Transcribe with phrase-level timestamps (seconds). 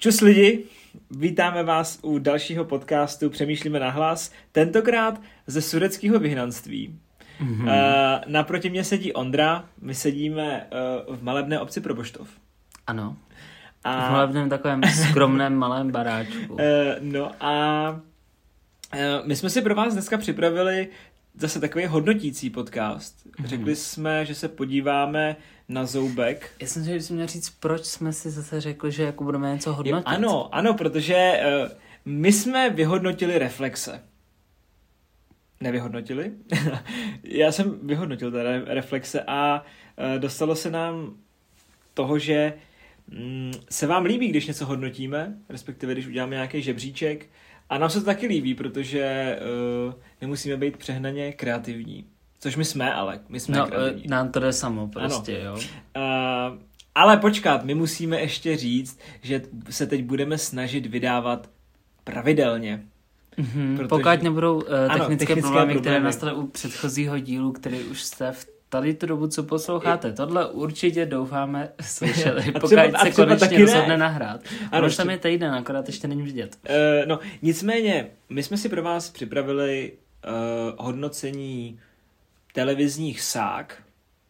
[0.00, 0.64] Čus lidi,
[1.10, 6.98] vítáme vás u dalšího podcastu Přemýšlíme na hlas, tentokrát ze sudeckého vyhnanství.
[7.40, 7.62] Mm-hmm.
[7.62, 10.66] Uh, naproti mě sedí Ondra, my sedíme
[11.08, 12.28] uh, v malebné obci Proboštov.
[12.86, 13.16] Ano,
[13.84, 14.08] a...
[14.08, 16.52] v malebném takovém skromném malém baráčku.
[16.52, 16.58] Uh,
[17.00, 20.88] no a uh, my jsme si pro vás dneska připravili
[21.34, 23.26] zase takový hodnotící podcast.
[23.26, 23.46] Mm-hmm.
[23.46, 25.36] Řekli jsme, že se podíváme
[25.70, 26.50] na zoubek.
[26.60, 29.52] Já jsem si, že jsi měl říct, proč jsme si zase řekli, že jako budeme
[29.52, 30.08] něco hodnotit.
[30.08, 31.70] Jo, ano, ano, protože uh,
[32.04, 34.02] my jsme vyhodnotili reflexe.
[35.60, 36.32] Nevyhodnotili?
[37.22, 39.64] Já jsem vyhodnotil teda reflexe a
[40.14, 41.16] uh, dostalo se nám
[41.94, 42.52] toho, že
[43.12, 47.26] um, se vám líbí, když něco hodnotíme, respektive když uděláme nějaký žebříček,
[47.68, 49.36] a nám se to taky líbí, protože
[49.86, 52.06] uh, nemusíme být přehnaně kreativní.
[52.40, 54.08] Což my jsme, ale my jsme no, kreativní.
[54.08, 55.50] nám to jde samo prostě, ano.
[55.50, 55.54] jo.
[55.54, 56.58] Uh,
[56.94, 61.50] ale počkat, my musíme ještě říct, že se teď budeme snažit vydávat
[62.04, 62.82] pravidelně.
[63.38, 63.88] Mm-hmm, protože...
[63.88, 68.02] Pokud nebudou uh, technické, ano, technické problémy, problémy, které nastaly u předchozího dílu, který už
[68.02, 70.12] jste v tady tu dobu, co posloucháte.
[70.12, 72.68] Tohle určitě doufáme slyšeli, pokud
[73.02, 74.40] se konečně rozhodne nahrát.
[74.72, 76.56] Ano, Už tam je týden, akorát ještě není vidět.
[76.68, 79.92] Uh, no, nicméně, my jsme si pro vás připravili
[80.72, 81.78] uh, hodnocení
[82.52, 83.82] televizních sák,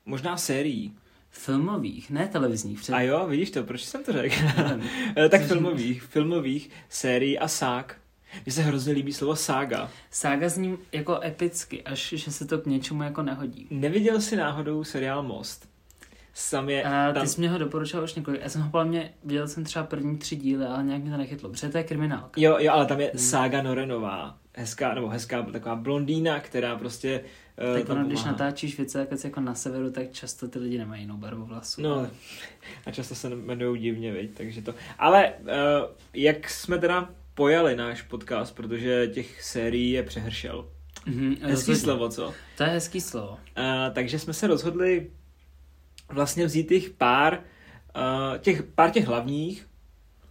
[0.07, 0.95] možná sérií.
[1.31, 2.81] Filmových, ne televizních.
[2.81, 2.95] Před...
[2.95, 4.35] A jo, vidíš to, proč jsem to řekl?
[5.17, 7.97] Eh, tak filmových, filmových sérií a sák.
[8.47, 9.91] Mně se hrozně líbí slovo sága.
[10.11, 13.67] Sága s ním jako epicky, až že se to k něčemu jako nehodí.
[13.71, 15.71] Neviděl jsi náhodou seriál Most?
[16.34, 17.23] Sam je a tam...
[17.23, 18.41] ty jsi mě ho doporučoval už několik.
[18.43, 21.51] Já jsem ho mě viděl jsem třeba první tři díly, ale nějak mě to nechytlo,
[21.51, 22.41] protože to je kriminálka.
[22.41, 23.19] Jo, jo, ale tam je hmm.
[23.19, 24.37] Sága Norenová.
[24.55, 27.25] Hezká, nebo hezká, taková blondýna, která prostě
[27.75, 31.44] tak ono, když natáčíš věci jako na severu, tak často ty lidi nemají jinou barvu
[31.44, 31.83] vlasů.
[31.83, 32.11] No,
[32.86, 34.75] a často se jmenují divně, viď, takže to.
[34.98, 35.47] Ale uh,
[36.14, 40.69] jak jsme teda pojali náš podcast, protože těch sérií je přehršel.
[41.06, 41.76] Mm-hmm, hezký rozhodně.
[41.76, 42.34] slovo, co?
[42.56, 43.31] To je hezký slovo.
[43.31, 43.38] Uh,
[43.93, 45.10] takže jsme se rozhodli
[46.09, 47.41] vlastně vzít těch pár,
[47.97, 49.66] uh, těch, pár těch hlavních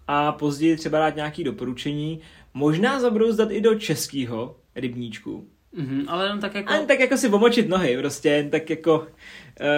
[0.07, 2.19] a později třeba dát nějaký doporučení.
[2.53, 5.47] Možná zabrouzdat i do českého rybníčku.
[5.77, 6.71] Mm-hmm, ale jenom tak jako...
[6.71, 9.05] A jen tak jako si pomočit nohy, prostě jen tak jako, uh,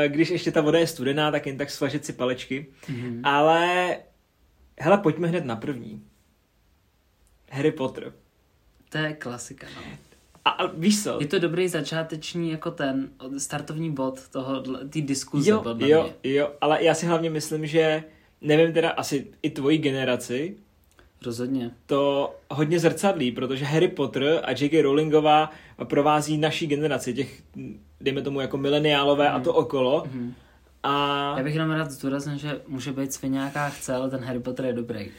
[0.08, 2.68] když ještě ta voda je studená, tak jen tak svažit si palečky.
[2.86, 3.22] Mm-hmm.
[3.24, 3.98] Ale,
[4.80, 6.04] hele, pojďme hned na první.
[7.52, 8.14] Harry Potter.
[8.90, 9.82] To je klasika, no.
[10.46, 11.18] A, a víš co?
[11.22, 15.52] Je to dobrý začáteční jako ten startovní bod toho, té diskuze.
[15.52, 16.34] Jo, jo, mě.
[16.34, 18.04] jo, ale já si hlavně myslím, že
[18.42, 20.58] nevím teda asi i tvojí generaci,
[21.26, 21.72] Rozhodně.
[21.86, 24.82] To hodně zrcadlí, protože Harry Potter a J.K.
[24.82, 25.52] Rowlingová
[25.84, 27.44] provází naší generaci, těch,
[28.02, 29.36] dejme tomu, jako mileniálové mm.
[29.36, 30.04] a to okolo.
[30.12, 30.34] Mm.
[30.84, 31.34] A...
[31.38, 34.74] Já bych jenom rád zdůraznil, že může být sviňáká chce, ale ten Harry Potter je
[34.74, 35.12] dobrý.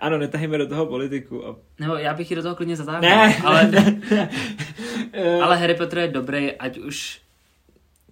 [0.00, 1.46] Ano, netahíme do toho politiku.
[1.46, 1.56] A...
[1.78, 3.00] Nebo já bych ji do toho klidně zatáhl.
[3.00, 3.70] Ne, ale,
[5.42, 7.23] ale Harry Potter je dobrý, ať už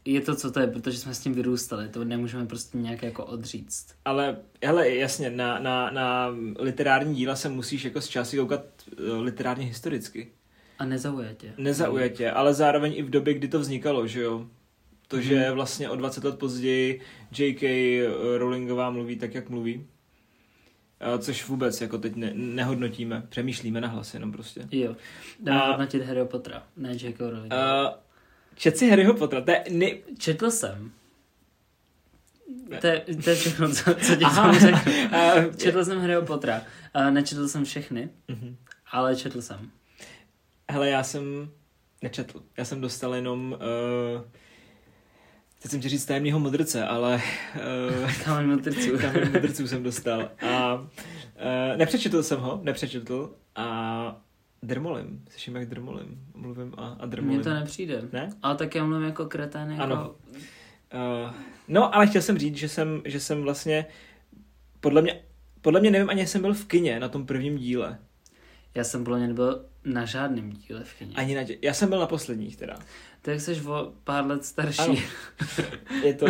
[0.05, 3.25] je to, co to je, protože jsme s tím vyrůstali, to nemůžeme prostě nějak jako
[3.25, 3.95] odříct.
[4.05, 8.65] Ale, hele, jasně, na, na, na literární díla se musíš jako z časy koukat
[9.01, 10.33] uh, literárně historicky.
[10.79, 11.55] A nezaujatě.
[11.59, 14.47] Nezaujatě, ale zároveň i v době, kdy to vznikalo, že jo?
[15.09, 15.55] To, že hmm.
[15.55, 17.01] vlastně o 20 let později
[17.39, 18.03] J.K.
[18.39, 19.87] Rowlingová mluví tak, jak mluví.
[21.19, 24.69] Což vůbec jako teď ne, nehodnotíme, přemýšlíme na hlas jenom prostě.
[24.71, 24.97] Jo,
[25.41, 27.31] dáme hodnotit Harry Pottera, ne J.K.
[27.31, 27.53] Rowling.
[28.53, 29.65] Uh, čet si Harryho Pottera, to je...
[29.71, 29.87] Ne...
[30.19, 30.93] Četl jsem.
[32.81, 34.25] To je, to je všechno, co, co ti
[34.59, 34.79] řekl.
[35.13, 36.63] Uh, četl jsem Harryho Pottera.
[37.11, 38.57] Nečetl jsem všechny, uh-huh.
[38.91, 39.71] ale četl jsem.
[40.71, 41.51] Hele, já jsem
[42.03, 42.43] nečetl.
[42.57, 43.53] Já jsem dostal jenom...
[43.53, 44.23] Uh,
[45.63, 47.21] teď jsem ti říct tajemného modrce, ale...
[48.03, 48.99] Uh, Kamen modrců.
[49.01, 50.31] Kamen modrců jsem dostal.
[50.49, 54.21] A uh, nepřečetl jsem ho, nepřečetl a
[54.63, 55.25] drmolím.
[55.31, 56.27] Slyším, jak drmolím.
[56.35, 57.35] Mluvím a, a drmolím.
[57.35, 58.03] Mně to nepřijde.
[58.13, 58.31] Ne?
[58.43, 59.71] Ale tak já mluvím jako kretén.
[59.71, 59.83] Jako...
[59.83, 60.15] Ano.
[60.95, 61.35] Uh,
[61.69, 63.87] no, ale chtěl jsem říct, že jsem, že jsem vlastně
[64.81, 65.23] podle mě,
[65.61, 67.99] podle mě nevím, ani jsem byl v kině na tom prvním díle.
[68.75, 71.13] Já jsem podle mě nebyl na žádném díle v kině.
[71.15, 71.59] Ani na dě...
[71.63, 72.79] Já jsem byl na posledních teda.
[73.23, 74.83] Tak jsi o pár let starší.
[74.83, 74.97] Ano.
[76.05, 76.27] je, to,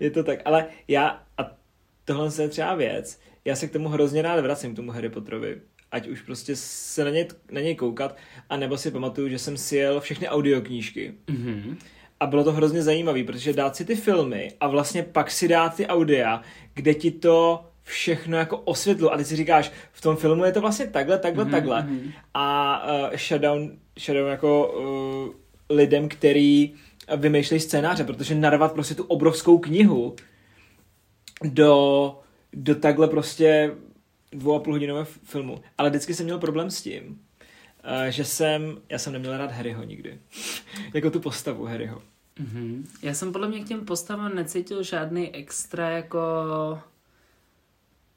[0.00, 1.56] je to tak, ale já, a
[2.04, 5.60] tohle je třeba věc, já se k tomu hrozně rád vracím, k tomu Harry Potterovi.
[5.92, 8.16] Ať už prostě se na něj, na něj koukat,
[8.50, 11.14] a nebo si pamatuju, že jsem si jel všechny audioknížky.
[11.26, 11.76] Mm-hmm.
[12.20, 15.76] A bylo to hrozně zajímavé, protože dát si ty filmy a vlastně pak si dát
[15.76, 16.42] ty audia,
[16.74, 20.60] kde ti to všechno jako osvětlu a ty si říkáš, v tom filmu je to
[20.60, 21.82] vlastně takhle, takhle, mm-hmm, takhle.
[21.82, 22.12] Mm-hmm.
[22.34, 26.74] A uh, shutdown, shutdown jako uh, lidem, který
[27.16, 30.16] vymýšlejí scénáře, protože narvat prostě tu obrovskou knihu
[31.44, 32.14] do,
[32.52, 33.70] do takhle prostě
[34.32, 35.62] dvou a půl hodinové filmu.
[35.78, 39.84] Ale vždycky jsem měl problém s tím, uh, že jsem, já jsem neměl rád Harryho
[39.84, 40.18] nikdy.
[40.94, 42.02] jako tu postavu Harryho.
[42.40, 42.84] Mm-hmm.
[43.02, 46.18] Já jsem podle mě k těm postavám necítil žádný extra jako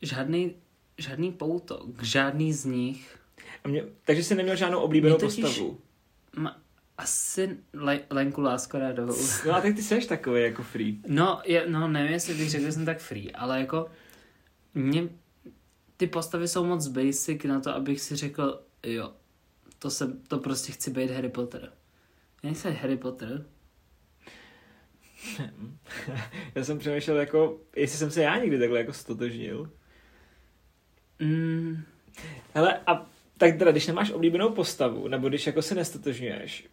[0.01, 0.55] žádný,
[0.97, 3.17] žádný pouto k žádný z nich.
[3.63, 5.79] A mě, takže jsi neměl žádnou oblíbenou totiž, postavu?
[6.35, 6.57] Ma,
[6.97, 9.15] asi le, Lenku Láskorádovou.
[9.45, 10.97] No a tak ty jsi takový jako free.
[11.07, 13.89] No, je, no nevím, jestli bych řekl, že jsem tak free, ale jako
[14.73, 15.09] mě
[15.97, 19.13] ty postavy jsou moc basic na to, abych si řekl, jo,
[19.79, 21.61] to, se, to prostě chci být Harry Potter.
[22.43, 23.45] Já nejsem Harry Potter.
[26.55, 29.71] já jsem přemýšlel jako, jestli jsem se já někdy takhle jako stotožnil.
[31.19, 31.83] Mm.
[32.53, 36.67] Hele, a tak teda, když nemáš oblíbenou postavu, nebo když jako se nestotožňuješ,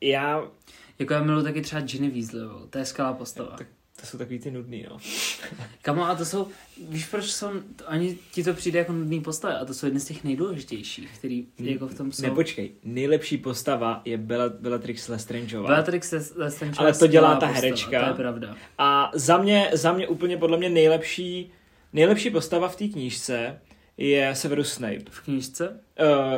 [0.00, 0.50] já...
[0.98, 3.56] Jako já miluji taky třeba Ginny Weasleyovou, to je skvělá postava.
[3.56, 3.66] Tak
[4.00, 4.98] to jsou takový ty nudný, no.
[5.82, 6.48] Kamo, a to jsou,
[6.88, 7.46] víš proč jsou,
[7.86, 11.46] ani ti to přijde jako nudný postavy a to jsou jedny z těch nejdůležitějších, který
[11.58, 12.22] jako v tom jsou.
[12.22, 14.18] Nepočkej, nejlepší postava je
[14.60, 15.68] Bellatrix Lestrangeová.
[15.68, 17.90] Bellatrix Lestrangeová Ale to dělá ta herečka.
[17.90, 18.56] Postava, to je pravda.
[18.78, 21.50] A za mě, za mě úplně podle mě nejlepší,
[21.92, 23.60] nejlepší postava v té knížce
[23.96, 25.04] je Severus Snape.
[25.10, 25.68] V knížce?
[25.68, 25.76] Uh,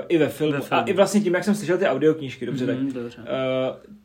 [0.09, 0.53] I ve filmu.
[0.53, 0.83] ve filmu.
[0.83, 3.19] A i vlastně tím, jak jsem slyšel ty audioknížky, dobře, mm, tak dobře.
[3.19, 3.27] Uh,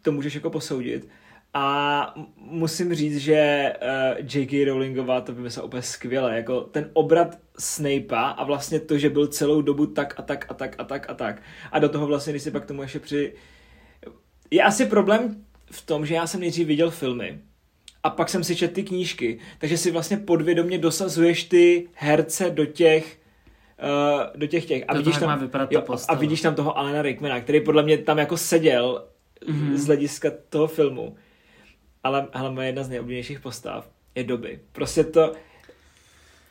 [0.02, 1.08] to můžeš jako posoudit.
[1.54, 4.66] A musím říct, že uh, J.K.
[4.66, 6.36] Rowlingová to vymyslela úplně skvěle.
[6.36, 10.54] Jako ten obrat Snape'a a vlastně to, že byl celou dobu tak a tak a
[10.54, 11.42] tak a tak a tak.
[11.72, 13.34] A do toho vlastně, když si pak tomu ještě při...
[14.52, 17.40] Je asi problém v tom, že já jsem nejdřív viděl filmy
[18.04, 22.66] a pak jsem si četl ty knížky, takže si vlastně podvědomě dosazuješ ty herce do
[22.66, 23.20] těch
[23.84, 24.84] uh, do těch těch.
[24.88, 28.38] A vidíš, tam, jo, a vidíš tam toho Alena Rickmana, který podle mě tam jako
[28.38, 29.06] seděl
[29.48, 29.76] mm-hmm.
[29.76, 31.16] z hlediska toho filmu.
[32.04, 34.60] Ale, ale moje jedna z nejoblíbenějších postav je doby.
[34.72, 35.34] Prostě to...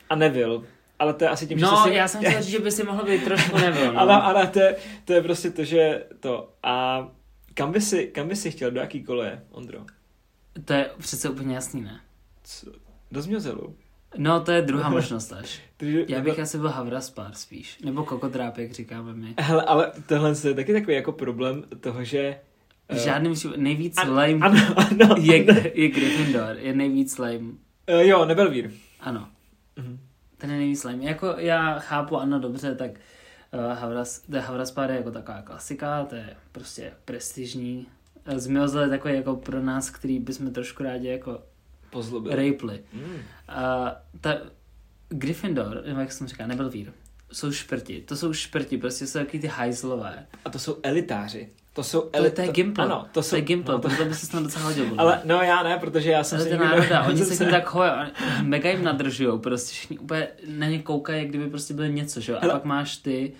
[0.09, 0.61] A Neville.
[0.99, 1.93] Ale to je asi tím, no, že No, si...
[1.93, 3.93] já jsem chtěl říct, že by si mohl být trošku Neville.
[3.93, 3.99] No.
[4.01, 6.53] ale, ale to, je, to je prostě to, že to.
[6.63, 7.07] A
[7.53, 9.79] kam by si, kam by si chtěl, do jaký koleje, Ondro?
[10.65, 12.01] To je přece úplně jasný, ne?
[12.43, 12.71] Co?
[13.11, 13.75] Do Zmiozelu.
[14.17, 15.61] No, to je druhá možnost až.
[16.07, 17.79] Já bych asi byl Havraspár spíš.
[17.83, 19.33] Nebo kokodráp, jak říkáme my.
[19.39, 22.39] Hele, ale tohle je taky takový jako problém toho, že
[22.93, 25.35] v žádném nejvíc an, lame ano, ano, je,
[25.81, 27.39] je Gryffindor, je nejvíc lame.
[27.39, 28.71] Uh, jo, Nebelvír.
[28.99, 29.27] Ano.
[29.77, 29.97] Uh-huh.
[30.37, 31.03] Ten je nejvíc lame.
[31.03, 36.35] Jako já chápu, ano, dobře, tak uh, Havras, Havraspár je jako taková klasika, to je
[36.51, 37.87] prostě prestižní.
[38.35, 41.39] Zmiozl je takový jako pro nás, který bychom trošku rádi jako
[41.93, 42.35] Pozlobili.
[42.35, 42.83] Rejpli.
[42.93, 43.03] Mm.
[43.03, 43.19] Uh,
[44.21, 44.37] ta
[45.09, 46.91] Gryffindor, nebo jak jsem říkal, nebyl vír.
[47.31, 48.01] Jsou šprti.
[48.01, 50.27] To jsou šprti, prostě jsou takový ty hajzlové.
[50.45, 51.49] A to jsou elitáři.
[51.73, 52.33] To jsou elit...
[52.33, 52.85] To, to je Gimple.
[52.85, 53.29] Ano, to, jsou...
[53.29, 54.05] to je Gimple, no, to...
[54.05, 54.85] by se tam docela hodil.
[54.97, 56.49] Ale no já ne, protože já jsem.
[56.49, 58.11] To národa, oni se tím tak chovají,
[58.41, 62.31] mega jim nadržujou, prostě všichni úplně na ně koukají, jak kdyby prostě byl něco, že
[62.31, 62.37] jo?
[62.41, 63.33] A pak máš ty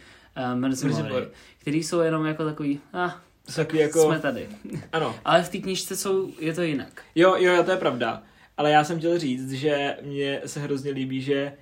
[0.56, 1.22] uh,
[1.58, 3.12] který jsou jenom jako takový, ah,
[3.56, 4.06] takový jako...
[4.06, 4.48] jsme tady.
[4.92, 5.16] Ano.
[5.26, 7.02] Ale v té knižce jsou, je to jinak.
[7.16, 8.24] Jo, jo, to je pravda.
[8.58, 11.54] Ale já jsem chtěl říct, že mně se hrozně líbí, že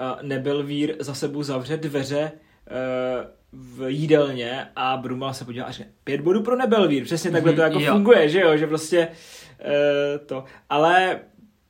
[0.00, 5.72] uh, nebyl vír za sebou zavře dveře uh, v jídelně a Brumal se podíval a
[5.72, 7.04] řekne, pět bodů pro Nebelvír.
[7.04, 7.92] Přesně takhle to mhm, jako jo.
[7.92, 10.44] funguje, že jo, že prostě uh, to.
[10.70, 11.20] Ale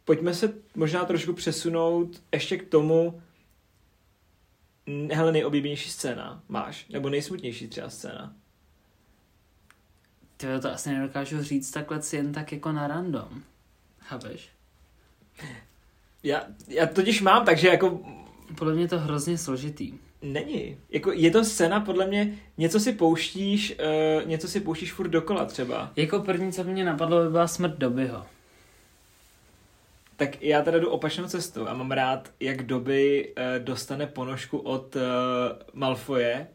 [0.05, 3.23] pojďme se možná trošku přesunout ještě k tomu,
[5.13, 8.35] hele, nejoblíbenější scéna máš, nebo nejsmutnější třeba scéna.
[10.37, 13.43] Ty to asi nedokážu říct takhle jen tak jako na random.
[13.99, 14.49] Chápeš?
[16.23, 18.01] Já, já totiž mám, takže jako...
[18.59, 19.99] Podle mě je to hrozně složitý.
[20.23, 20.77] Není.
[20.91, 23.77] Jako je to scéna, podle mě, něco si pouštíš,
[24.21, 25.91] uh, něco si pouštíš furt dokola třeba.
[25.97, 28.27] Jako první, co mě napadlo, by byla smrt Dobyho.
[30.17, 34.97] Tak já teda jdu opačnou cestou a mám rád, jak Doby uh, dostane ponožku od
[34.97, 35.03] uh,
[35.73, 36.47] Malfoje.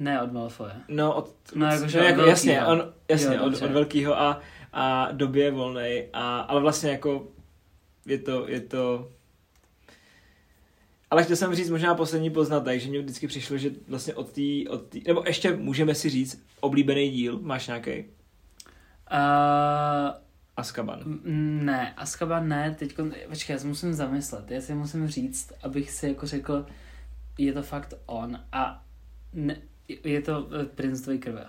[0.00, 0.72] Ne od Malfoje.
[0.88, 4.40] No, od, no, jako, no, jako jasně, on, jasně jo, od, od velkého a,
[4.72, 7.28] a Doby je volnej, a, ale vlastně jako
[8.06, 9.08] je to, je to
[11.12, 14.70] ale chtěl jsem říct možná poslední poznatek, že mě vždycky přišlo, že vlastně od té,
[14.70, 17.98] od tý, nebo ještě můžeme si říct, oblíbený díl, máš nějaký?
[18.00, 18.06] Uh,
[20.56, 21.02] Askaban.
[21.64, 22.94] Ne, Askaban ne, teď,
[23.28, 26.66] počkej, já se musím zamyslet, já si musím říct, abych si jako řekl,
[27.38, 28.84] je to fakt on a
[29.32, 29.56] ne,
[30.04, 31.46] je to eh, Prince tvojí krve.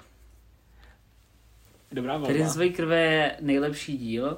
[1.91, 2.33] Dobrá volba.
[2.33, 4.37] Prince tvojí krve je nejlepší díl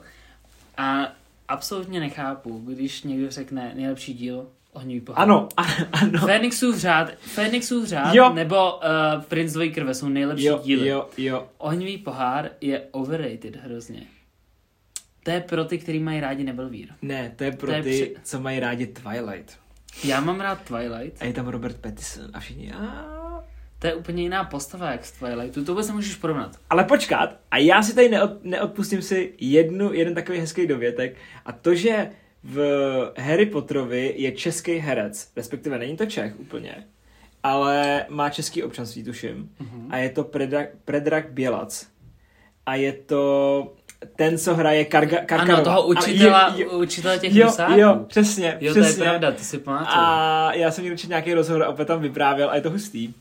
[0.77, 1.15] a
[1.47, 5.21] absolutně nechápu, když někdo řekne nejlepší díl, Ohnivý pohár.
[5.23, 5.49] Ano,
[5.91, 6.19] ano.
[6.25, 8.33] Fénixův řád, Fénixův řád jo.
[8.33, 8.81] nebo uh,
[9.23, 10.87] Prince dvojí krve jsou nejlepší jo, díly.
[10.87, 11.47] Jo, jo.
[11.57, 14.03] Ohnivý pohár je overrated hrozně.
[15.23, 16.87] To je pro ty, kteří mají rádi Nebelvír.
[17.01, 18.15] Ne, to je pro to ty, je při...
[18.23, 19.57] co mají rádi Twilight.
[20.03, 21.21] Já mám rád Twilight.
[21.21, 23.05] A je tam Robert Pattinson a všichni, a
[23.79, 26.59] to je úplně jiná postava jak z Twilightu, to vůbec nemůžeš porovnat.
[26.69, 31.15] Ale počkat, a já si tady neod, neodpustím si jednu, jeden takový hezký dovětek
[31.45, 32.09] a to, že
[32.47, 36.87] v Harry Potterovi je český herec, respektive není to Čech úplně,
[37.43, 39.87] ale má český občanství, tuším, mm-hmm.
[39.89, 41.87] a je to Predrag, Predrag Bělac.
[42.65, 43.73] A je to
[44.15, 45.53] ten, co hraje Karga, Karkarova.
[45.53, 47.79] Ano, toho učitela, je, je, učitela těch jo, husáků.
[47.79, 48.93] Jo, přesně, jo, přesně.
[48.93, 49.97] to je pravda, to si pamatuju.
[49.97, 53.13] A já jsem měl nějaký rozhovor a opět tam vyprávěl a je to hustý.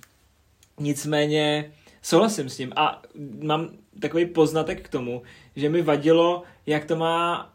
[0.81, 3.02] Nicméně souhlasím s tím a
[3.43, 3.69] mám
[4.00, 5.23] takový poznatek k tomu,
[5.57, 7.53] že mi vadilo, jak to má,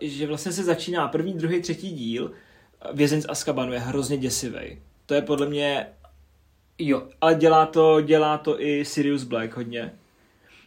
[0.00, 2.32] že vlastně se začíná první, druhý, třetí díl,
[2.92, 4.82] Vězeň z Azkabanu je hrozně děsivý.
[5.06, 5.86] To je podle mě,
[6.78, 9.92] jo, ale dělá to, dělá to i Sirius Black hodně.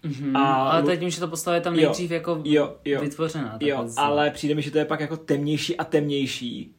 [0.04, 3.02] Mm-hmm, a, ale teď tím, že to postava je tam nejdřív jo, jako jo, jo,
[3.02, 3.58] vytvořená.
[3.62, 6.76] Jo, ale přijde mi, že to je pak jako temnější a temnější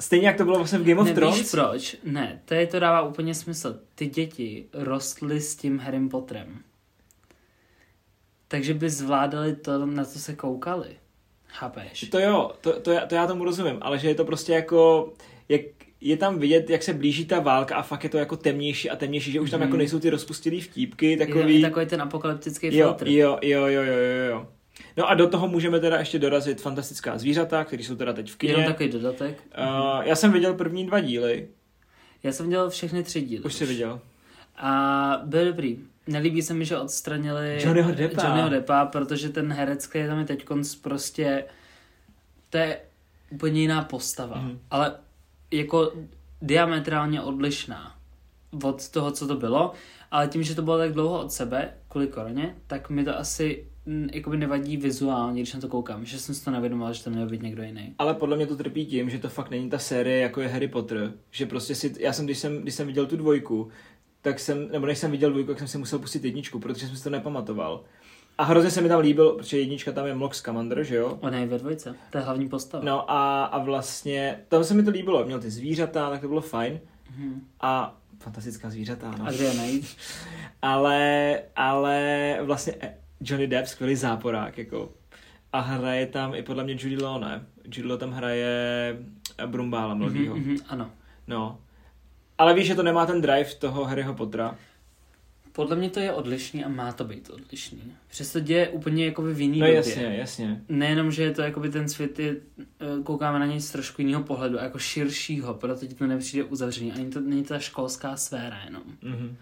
[0.00, 1.36] Stejně jak to bylo vlastně v Game of Thrones.
[1.36, 1.96] Nevíš proč?
[2.04, 3.80] Ne, to je to dává úplně smysl.
[3.94, 6.62] Ty děti rostly s tím Harry Potterem.
[8.48, 10.96] Takže by zvládali to, na co se koukali.
[11.48, 12.00] Chápeš?
[12.10, 15.12] To jo, to, to, já, to já tomu rozumím, ale že je to prostě jako,
[15.48, 15.60] jak
[16.00, 18.96] je tam vidět, jak se blíží ta válka a fakt je to jako temnější a
[18.96, 19.66] temnější, že už tam mm.
[19.66, 21.60] jako nejsou ty rozpustilý vtípky, takový...
[21.60, 23.08] Je takový ten apokalyptický jo, filtr.
[23.08, 24.46] Jo, jo, jo, jo, jo, jo.
[24.96, 28.36] No a do toho můžeme teda ještě dorazit fantastická zvířata, které jsou teda teď v
[28.36, 28.52] kině.
[28.52, 29.42] Jenom takový dodatek.
[29.58, 31.48] Uh, já jsem viděl první dva díly.
[32.22, 33.42] Já jsem viděl všechny tři díly.
[33.42, 34.00] Už jsi viděl.
[34.56, 35.78] A byl dobrý.
[36.08, 38.22] Nelíbí se mi, že odstranili Johnnyho Deppa.
[38.22, 40.46] Johnnyho Deppa, protože ten herec, který tam je teď
[40.82, 41.44] prostě,
[42.50, 42.80] to je
[43.30, 44.40] úplně jiná postava.
[44.40, 44.58] Mm.
[44.70, 44.96] Ale
[45.50, 45.92] jako
[46.42, 47.96] diametrálně odlišná
[48.64, 49.72] od toho, co to bylo.
[50.10, 53.66] Ale tím, že to bylo tak dlouho od sebe, kvůli koroně, tak mi to asi
[54.12, 57.26] jakoby nevadí vizuálně, když na to koukám, že jsem si to nevědomal, že to měl
[57.26, 57.94] být někdo jiný.
[57.98, 60.68] Ale podle mě to trpí tím, že to fakt není ta série, jako je Harry
[60.68, 63.68] Potter, že prostě si, já jsem, když jsem, když jsem viděl tu dvojku,
[64.22, 66.96] tak jsem, nebo než jsem viděl dvojku, tak jsem si musel pustit jedničku, protože jsem
[66.96, 67.84] si to nepamatoval.
[68.38, 71.18] A hrozně se mi tam líbil, protože jednička tam je Mox Scamander, že jo?
[71.20, 72.84] On je ve dvojce, to je hlavní postava.
[72.84, 76.40] No a, a vlastně, tam se mi to líbilo, měl ty zvířata, tak to bylo
[76.40, 76.80] fajn.
[77.20, 77.40] Mm-hmm.
[77.60, 79.26] A fantastická zvířata, no.
[79.26, 79.96] A kde je najít?
[80.62, 82.74] ale, ale vlastně
[83.20, 84.92] Johnny Depp, skvělý záporák, jako.
[85.52, 87.46] A hraje tam i podle mě Judy Law, ne?
[87.64, 88.96] Judy Law tam hraje
[89.46, 90.36] Brumbála mladýho.
[90.36, 90.90] Mm-hmm, mm-hmm, ano.
[91.26, 91.58] No.
[92.38, 94.56] Ale víš, že to nemá ten drive toho Harryho Pottera?
[95.52, 97.82] Podle mě to je odlišný a má to být odlišný.
[98.08, 99.76] Přesto děje úplně jako v jiný No době.
[99.76, 100.62] jasně, jasně.
[100.68, 104.22] Nejenom, že je to jakoby ten svět je, eh, koukáme na něj z trošku jiného
[104.22, 106.92] pohledu, jako širšího, proto ti to nepřijde uzavřený.
[106.92, 108.82] Ani to není ta školská sféra jenom.
[109.02, 109.34] Mm-hmm.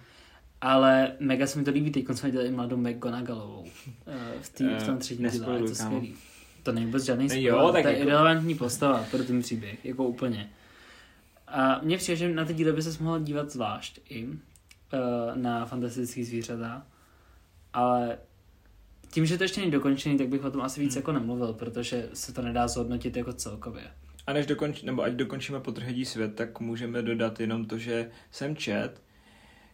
[0.60, 3.64] Ale mega se mi to líbí, teď jsme dělali mladou McGonagallovou
[4.06, 6.14] eh, v, tý, v tom eh, třetím díle, je to skvělý.
[6.62, 8.10] To není vůbec žádný spoiler, jo, tak to je jako...
[8.10, 10.50] relevantní postava pro ten příběh, jako úplně.
[11.48, 14.32] A mně přijde, že na ty díly by se mohl dívat zvlášť i uh,
[15.34, 16.86] na fantastické zvířata,
[17.72, 18.18] ale
[19.10, 20.98] tím, že to ještě není dokončený, tak bych o tom asi víc hmm.
[20.98, 23.82] jako nemluvil, protože se to nedá zhodnotit jako celkově.
[24.26, 28.56] A než dokonč, nebo ať dokončíme potrhedí svět, tak můžeme dodat jenom to, že jsem
[28.56, 29.02] čet,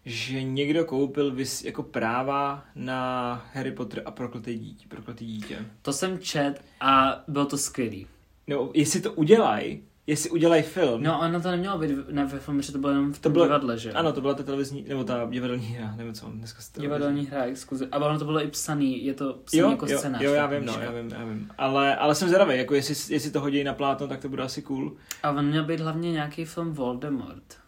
[0.05, 4.89] že někdo koupil vys, jako práva na Harry Potter a prokletý dítě.
[4.89, 5.67] Prokletý dítě.
[5.83, 8.07] To jsem čet a bylo to skvělý.
[8.47, 11.03] No, jestli to udělají, jestli udělají film.
[11.03, 13.35] No, ono to nemělo být ne, ve filmu, že to bylo jenom v tom to
[13.35, 16.81] bylo, divadle, že Ano, to byla ta televizní, nebo ta divadelní hra, nebo co, dneska
[16.81, 17.87] Divadelní hra, exkluzi.
[17.93, 20.23] A ono to bylo i psaný, je to psaný jo, jako jo, scénář.
[20.23, 21.51] Jo, já vím, no, já vím, já vím.
[21.59, 24.63] Ale, ale jsem zvědavý, jako jestli, jestli to hodí na plátno, tak to bude asi
[24.63, 24.97] cool.
[25.23, 27.63] A on měl být hlavně nějaký film Voldemort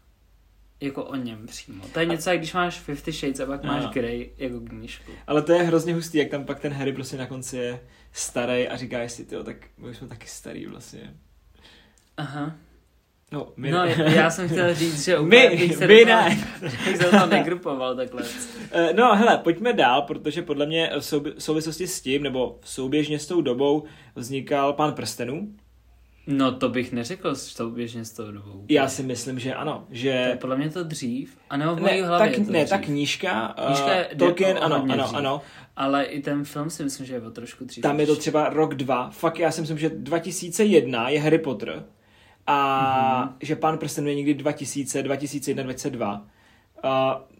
[0.81, 1.85] jako o něm přímo.
[1.93, 3.73] To je něco, jak když máš Fifty Shades a pak no.
[3.73, 5.13] máš Grey jako knížku.
[5.27, 7.81] Ale to je hrozně hustý, jak tam pak ten Harry prostě na konci je
[8.13, 11.15] starý a říká si, ty, tak my jsme taky starý vlastně.
[12.17, 12.55] Aha.
[13.33, 16.39] No, my no, já jsem chtěl říct, že my, my ne.
[16.87, 18.23] Jak jsem to negrupoval takhle.
[18.73, 23.27] Eh, no hele, pojďme dál, protože podle mě v souvislosti s tím, nebo souběžně s
[23.27, 25.49] tou dobou vznikal Pán prstenů,
[26.27, 27.35] No to bych neřekl
[27.75, 28.65] běžně s tou dobou.
[28.69, 29.87] Já si myslím, že ano.
[29.91, 30.11] Že...
[30.11, 31.39] To je podle mě to dřív.
[31.51, 32.71] A nebo v mojí ne, hlavě tak, je to Ne, dřív.
[32.71, 35.17] ta knížka, uh, knížka je Tolkien, ano, ano, dřív.
[35.17, 35.41] ano.
[35.77, 37.83] Ale i ten film si myslím, že je o trošku dřív.
[37.83, 39.11] Tam je to třeba rok, dva.
[39.11, 41.85] Fakt já si myslím, že 2001 je Harry Potter.
[42.47, 43.37] A mm-hmm.
[43.41, 46.27] že Pán prstenů je někdy 2000, 2001, 2002.
[46.85, 46.91] Uh,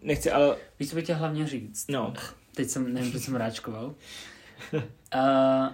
[0.01, 0.57] nechci, ale...
[0.79, 1.85] Víš, co bych chtěl hlavně říct?
[1.89, 2.13] No.
[2.55, 3.95] Teď jsem, nevím, proč jsem ráčkoval.
[4.73, 4.81] uh,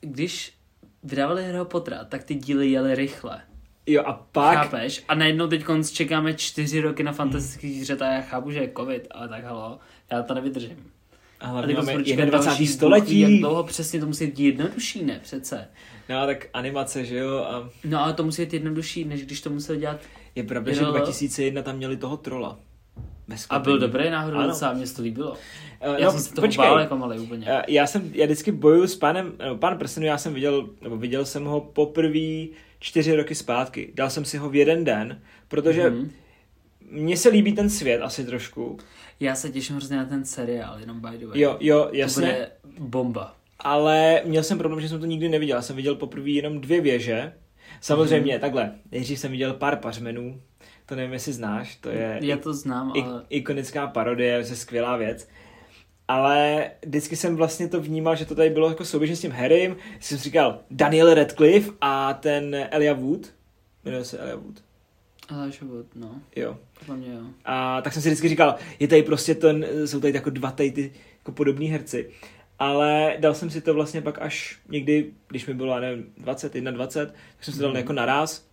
[0.00, 0.54] když
[1.02, 3.42] vydávali Harry Pottera, tak ty díly jeli rychle.
[3.86, 4.58] Jo a pak...
[4.58, 5.04] Chápeš?
[5.08, 9.06] A najednou teď čekáme čtyři roky na fantastický zvířata a já chápu, že je covid,
[9.10, 9.78] ale tak halo,
[10.10, 10.90] já to nevydržím.
[11.40, 12.72] A hlavně máme 21.
[12.72, 13.20] století.
[13.20, 15.68] Jak dlouho přesně to musí být jednodušší, ne přece.
[16.08, 17.38] No tak animace, že jo?
[17.38, 17.70] A...
[17.84, 20.00] No ale to musí být jednodušší, než když to musel dělat...
[20.34, 22.58] Je pravda, že 2001 tam měli toho trola.
[23.50, 25.30] A byl dobrý náhodou, docela mě to líbilo.
[25.30, 25.36] Uh,
[25.98, 27.46] já no, jsem se toho počkej, bál jako malý úplně.
[27.46, 30.96] Uh, já jsem, já vždycky bojuju s panem, no, pán Prstenu, já jsem viděl, nebo
[30.96, 32.46] viděl jsem ho poprvé
[32.78, 33.92] čtyři roky zpátky.
[33.94, 36.10] Dal jsem si ho v jeden den, protože mm-hmm.
[36.90, 38.78] mně se líbí ten svět asi trošku.
[39.20, 41.40] Já se těším hrozně na ten seriál, jenom by the way.
[41.40, 42.22] Jo, jo, jasně.
[42.22, 43.34] To bude bomba.
[43.58, 45.56] Ale měl jsem problém, že jsem to nikdy neviděl.
[45.56, 47.32] Já jsem viděl poprvé jenom dvě věže.
[47.80, 48.40] Samozřejmě, mm-hmm.
[48.40, 50.40] takhle, nejdřív jsem viděl pár pařmenů,
[50.86, 52.18] to nevím, jestli znáš, to je...
[52.22, 53.24] Já to znám, ik- ale...
[53.28, 55.28] ikonická parodie, je skvělá věc.
[56.08, 59.76] Ale vždycky jsem vlastně to vnímal, že to tady bylo jako souběžně s tím Harrym.
[60.00, 63.34] Jsem si říkal Daniel Radcliffe a ten Elia Wood.
[63.84, 64.62] Jmenuje se Elia Wood.
[65.30, 66.20] Elijah Wood, no.
[66.36, 66.58] Jo.
[66.78, 67.20] Podle mě jo.
[67.44, 70.70] A tak jsem si vždycky říkal, je tady prostě ten, jsou tady jako dva tady
[70.70, 72.10] ty jako podobní herci.
[72.58, 76.86] Ale dal jsem si to vlastně pak až někdy, když mi bylo, nevím, 20, 21,
[77.34, 77.76] tak jsem si to dal mm.
[77.76, 78.48] jako naraz.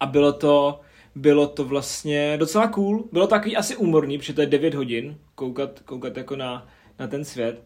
[0.00, 0.80] A bylo to,
[1.14, 3.04] bylo to vlastně docela cool.
[3.12, 6.68] Bylo to takový asi úmorný, protože to je 9 hodin koukat, koukat jako na,
[6.98, 7.64] na ten svět.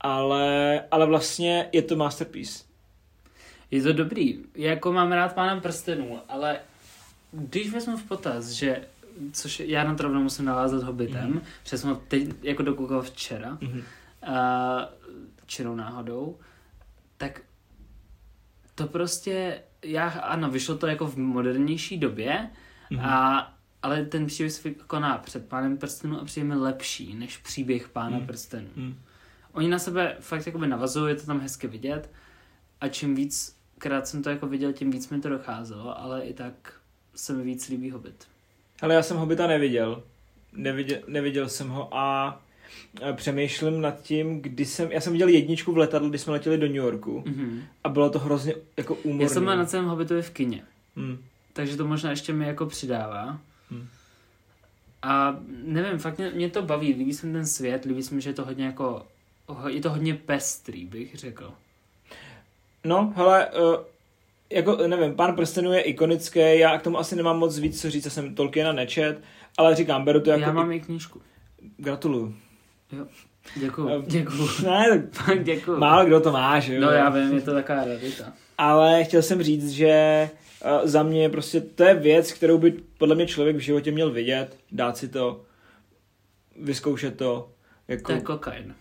[0.00, 2.64] Ale, ale vlastně je to masterpiece.
[3.70, 4.44] Je to dobrý.
[4.54, 6.60] Jako mám rád pánem prstenů, ale
[7.32, 8.84] když vezmu v potaz, že
[9.32, 11.42] což já na to rovnou musím navázat Hobbitem, mm-hmm.
[11.62, 13.82] protože jsem ho teď jako dokoukal včera, mm-hmm.
[14.28, 14.84] uh,
[15.46, 16.38] čirou náhodou,
[17.16, 17.40] tak
[18.74, 22.50] to prostě, já, ano, vyšlo to jako v modernější době,
[22.92, 23.06] Mm-hmm.
[23.06, 28.18] A, ale ten příběh se koná před pánem prstenů a přijeme lepší než příběh pána
[28.18, 28.26] mm.
[28.26, 28.68] prstenů.
[28.76, 28.98] Mm.
[29.52, 32.10] Oni na sebe fakt jakoby navazují, je to tam hezky vidět
[32.80, 36.34] a čím víc krát jsem to jako viděl, tím víc mi to docházelo, ale i
[36.34, 36.72] tak
[37.14, 38.26] se mi víc líbí Hobbit.
[38.82, 40.02] Ale já jsem Hobbita neviděl.
[40.52, 42.40] Neviděl, neviděl jsem ho a
[43.16, 46.66] přemýšlím nad tím, kdy jsem, já jsem viděl jedničku v letadle, když jsme letěli do
[46.66, 47.62] New Yorku mm-hmm.
[47.84, 49.22] a bylo to hrozně jako úmorné.
[49.22, 50.62] Já jsem byl na celém Hobbitovi v kině.
[50.96, 51.18] Mm
[51.52, 53.38] takže to možná ještě mi jako přidává.
[53.70, 53.88] Hmm.
[55.02, 58.20] A nevím, fakt mě, mě to baví, líbí se mi ten svět, líbí se mi,
[58.20, 59.06] že je to hodně jako,
[59.68, 61.54] je to hodně pestrý, bych řekl.
[62.84, 63.84] No, hele, uh,
[64.52, 68.04] jako, nevím, Pán prstenů je ikonický, já k tomu asi nemám moc víc co říct,
[68.04, 69.20] já jsem Tolkiena nečet,
[69.58, 70.42] ale říkám, beru to jako...
[70.42, 71.22] Já mám i knížku.
[71.76, 72.34] Gratuluju.
[72.92, 73.06] Jo.
[73.56, 74.48] Děkuju, děkuju.
[74.64, 75.78] Ne, tak děkuju.
[75.78, 76.80] Málo kdo to má, že jo?
[76.80, 78.32] No já vím, je to taková radita.
[78.58, 80.28] Ale chtěl jsem říct, že
[80.84, 84.56] za mě prostě to je věc, kterou by podle mě člověk v životě měl vidět,
[84.72, 85.42] dát si to,
[86.56, 87.50] vyzkoušet to.
[87.88, 88.02] Jako...
[88.02, 88.74] To je kokain.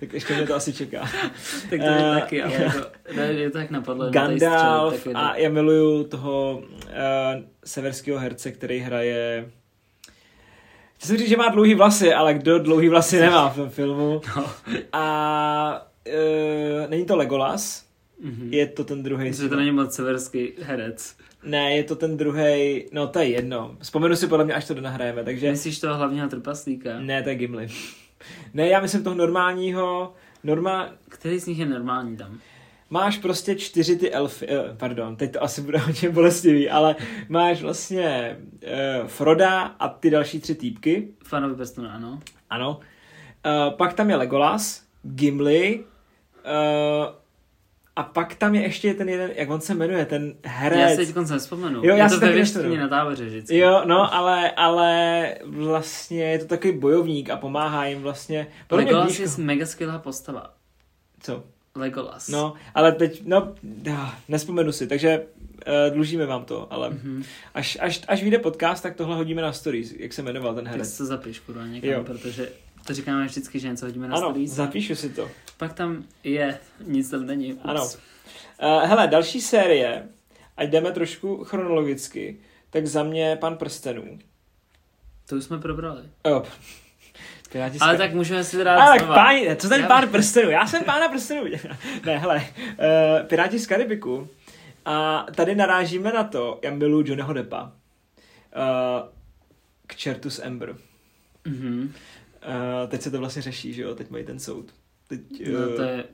[0.00, 1.00] Tak ještě mě to asi čeká.
[1.70, 2.78] tak to je uh, taky, ale jako,
[3.16, 4.10] ne, je to tak napadlo.
[4.10, 6.90] Gandalf střel, a já miluju toho uh,
[7.64, 9.50] severského herce, který hraje
[10.96, 14.20] Chci jsem říct, že má dlouhý vlasy, ale kdo dlouhý vlasy nemá v tom filmu.
[14.36, 14.46] No.
[14.92, 17.90] A uh, není to Legolas,
[18.24, 18.52] Mm-hmm.
[18.52, 19.24] Je to ten druhý.
[19.24, 21.16] Myslím, že to není moc severský herec.
[21.44, 23.76] Ne, je to ten druhý, no to je jedno.
[23.82, 25.50] Vzpomenu si podle mě, až to nahrajeme, takže...
[25.50, 27.00] Myslíš toho hlavního trpaslíka?
[27.00, 27.68] Ne, to je Gimli.
[28.54, 30.88] Ne, já myslím toho normálního, normál...
[31.08, 32.38] Který z nich je normální tam?
[32.90, 36.96] Máš prostě čtyři ty elfy, eh, pardon, teď to asi bude hodně bolestivý, ale
[37.28, 41.08] máš vlastně eh, Froda a ty další tři týpky.
[41.24, 42.20] Fanovi prstenu, ano.
[42.50, 42.80] Ano.
[43.46, 45.84] Eh, pak tam je Legolas, Gimli,
[46.44, 47.20] eh,
[48.00, 50.78] a pak tam je ještě ten jeden, jak on se jmenuje, ten herec.
[50.78, 51.80] Já si teď nespomenu.
[51.84, 53.58] Jo, já to ve věštině na táboře vždycky.
[53.58, 58.46] Jo, no, ale, ale vlastně je to takový bojovník a pomáhá jim vlastně.
[58.70, 60.54] Legolas je mega skvělá postava.
[61.20, 61.44] Co?
[61.74, 62.28] Legolas.
[62.28, 63.54] No, ale teď, no,
[64.28, 67.24] nespomenu si, takže uh, dlužíme vám to, ale mm-hmm.
[67.54, 70.90] až, až, až vyjde podcast, tak tohle hodíme na stories, jak se jmenoval ten herec.
[70.90, 72.04] Tak to zapiš, kurva, někam, jo.
[72.04, 72.48] protože
[72.86, 74.50] to říkáme vždycky, že něco hodíme na ano, stories.
[74.50, 75.30] zapíšu si to.
[75.56, 77.52] Pak tam je, nic tam není.
[77.52, 77.64] Ups.
[77.64, 77.84] Ano.
[77.84, 80.08] Uh, hele, další série,
[80.56, 82.40] ať jdeme trošku chronologicky,
[82.70, 84.18] tak za mě Pan prstenů.
[85.28, 86.02] To už jsme probrali.
[86.26, 86.44] Jo.
[87.52, 89.86] Piráti Ale tak můžeme si dát Ale páni, co ten Já...
[89.86, 90.50] pán prstenů?
[90.50, 91.44] Já jsem pána prstenů.
[92.06, 94.28] ne, hele, uh, Piráti z Karibiku.
[94.84, 97.62] A tady narážíme na to, já miluji Johnnyho Deppa.
[97.62, 99.08] Uh,
[99.86, 100.76] k čertu s Ember.
[101.46, 101.88] Mm-hmm.
[102.48, 104.74] Uh, teď se to vlastně řeší, že jo, teď mají ten soud.
[105.08, 105.20] Teď,
[105.52, 106.04] no to je...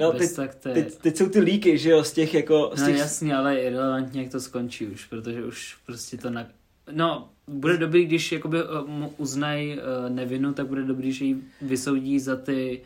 [0.00, 0.72] No, teď, te...
[0.72, 2.70] teď, teď, jsou ty líky, že jo, z těch jako...
[2.74, 2.94] Z no, těch...
[2.94, 6.46] No jasně, ale je irrelevantně, jak to skončí už, protože už prostě to na...
[6.92, 12.20] No, bude dobrý, když jakoby uh, uznají uh, nevinu, tak bude dobrý, že ji vysoudí
[12.20, 12.82] za ty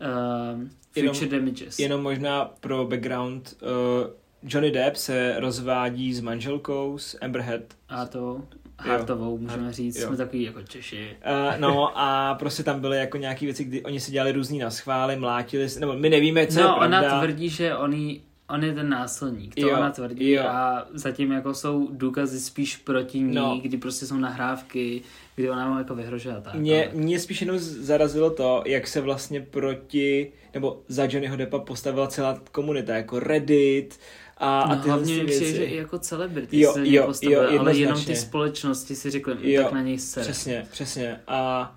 [0.00, 0.60] uh,
[0.92, 1.78] future jenom, damages.
[1.78, 4.10] Jenom možná pro background, uh,
[4.42, 7.74] Johnny Depp se rozvádí s manželkou, s Amber Heard.
[7.88, 10.06] A to Hartovou, můžeme říct, jo.
[10.06, 11.16] jsme takový jako Češi.
[11.26, 14.70] Uh, no a prostě tam byly jako nějaké věci, kdy oni si dělali různý na
[14.70, 17.20] schvály, mlátili, nebo my nevíme, co no, je ona pravda.
[17.20, 20.42] tvrdí, že oni On je ten násilník, to jo, ona tvrdí jo.
[20.42, 23.60] a zatím jako jsou důkazy spíš proti ní, no.
[23.62, 25.02] kdy prostě jsou nahrávky,
[25.36, 26.54] kdy ona mu jako vyhrožuje tak.
[26.54, 26.94] Mě, ale...
[26.94, 32.40] mě spíš jenom zarazilo to, jak se vlastně proti, nebo za Johnnyho Deppa postavila celá
[32.52, 35.56] komunita, jako Reddit, a, a no, ty hlavně věci.
[35.56, 39.52] že i jako celebrity jo, se jo, postavili, jo, ale jenom ty společnosti si řekli,
[39.52, 40.20] jo, tak na něj se.
[40.20, 41.20] Přesně, přesně.
[41.26, 41.74] A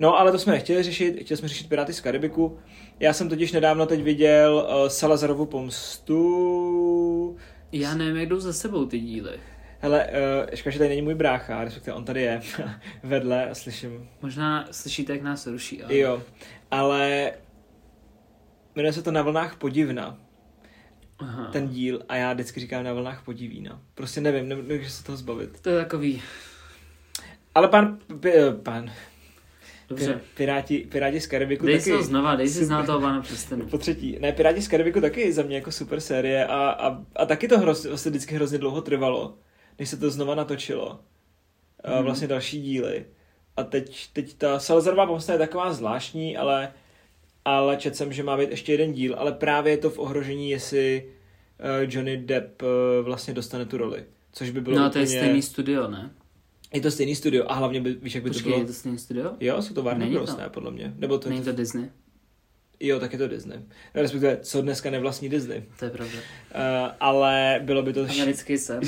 [0.00, 2.58] No, ale to jsme nechtěli řešit, chtěli jsme řešit Piráty z Karibiku.
[3.00, 6.16] Já jsem totiž nedávno teď viděl uh, Salazarovu pomstu.
[7.72, 9.40] Já nevím, jak jdou za sebou ty díly.
[9.80, 12.40] Hele, uh, škoda, že tady není můj brácha, respektive on tady je
[13.02, 14.08] vedle a slyším.
[14.22, 15.82] Možná slyšíte, jak nás ruší.
[15.82, 15.96] Ale...
[15.96, 16.22] Jo,
[16.70, 17.32] ale
[18.74, 20.18] jmenuje se to Na vlnách podivna.
[21.18, 21.48] Aha.
[21.52, 23.80] Ten díl a já vždycky říkám Na vlnách podivína.
[23.94, 25.60] Prostě nevím, nevím, se toho zbavit.
[25.60, 26.22] To je takový.
[27.54, 27.98] Ale pan,
[28.62, 28.90] pan,
[29.88, 30.20] Dobře.
[30.34, 31.90] Piráti, Piráti z Karibiku dej taky...
[31.90, 33.66] Dej se znova, dej si znát toho pana přestanu.
[33.66, 34.18] Po třetí.
[34.20, 37.58] Ne, Piráti z Karibiku taky za mě jako super série a, a, a taky to
[37.58, 39.34] hroz, vlastně vždycky hrozně dlouho trvalo,
[39.78, 41.00] než se to znova natočilo.
[41.84, 42.04] A mhm.
[42.04, 43.06] vlastně další díly.
[43.56, 46.72] A teď, teď ta Salzarová pomsta je taková zvláštní, ale,
[47.56, 50.50] ale četl jsem, že má být ještě jeden díl, ale právě je to v ohrožení,
[50.50, 52.68] jestli uh, Johnny Depp uh,
[53.04, 54.04] vlastně dostane tu roli.
[54.32, 54.92] Což by bylo No, úplně...
[54.92, 56.10] to je stejný studio, ne?
[56.74, 58.60] Je to stejný studio a hlavně by, víš, jak by Počkej, to bylo...
[58.60, 59.32] je to stejný studio?
[59.40, 60.94] Jo, jsou to Warner Bros, ne, podle mě.
[60.96, 61.28] Nebo to...
[61.28, 61.90] Není to Disney?
[62.80, 63.58] Jo, tak je to Disney.
[63.94, 65.62] Respektive, co dneska nevlastní Disney.
[65.78, 66.14] To je pravda.
[66.14, 66.60] Uh,
[67.00, 68.00] ale bylo by to...
[68.00, 68.80] Americký sen.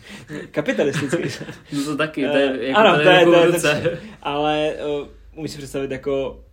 [0.50, 1.46] Kapitalistický sen.
[1.72, 5.08] no to taky, to je jako ano, to je, to je, to je, Ale uh,
[5.34, 6.44] umíš si představit jako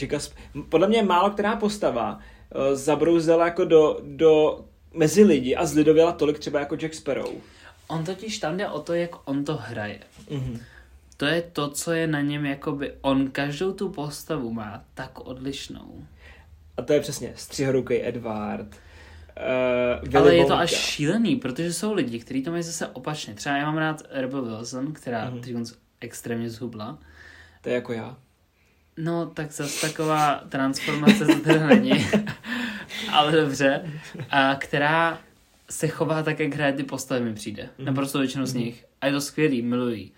[0.00, 0.36] Jacka Sp-
[0.68, 6.38] Podle mě málo která postava uh, zabrouzela jako do, do mezi lidi a zlidověla tolik
[6.38, 7.34] třeba jako Jack Sparrow.
[7.88, 10.00] On totiž tam jde o to, jak on to hraje.
[10.30, 10.60] Mm-hmm.
[11.16, 16.04] To je to, co je na něm, jakoby on každou tu postavu má tak odlišnou.
[16.76, 18.76] A to je přesně střihorukej Edward,
[20.04, 23.34] Uh, Ale je to až šílený, protože jsou lidi, kteří to mají zase opačně.
[23.34, 25.76] Třeba já mám rád Rebel Wilson, která mm-hmm.
[26.00, 26.98] extrémně zhubla.
[27.60, 28.16] To je jako já.
[28.96, 32.06] No, tak zase taková transformace to teda není.
[33.12, 33.92] Ale dobře.
[34.30, 35.18] A která
[35.70, 37.62] se chová tak, jak hraje ty postavy mi přijde.
[37.62, 37.84] Mm-hmm.
[37.84, 38.64] Naprosto většinu z mhm.
[38.64, 38.84] nich.
[39.00, 40.12] A je to skvělý, milují.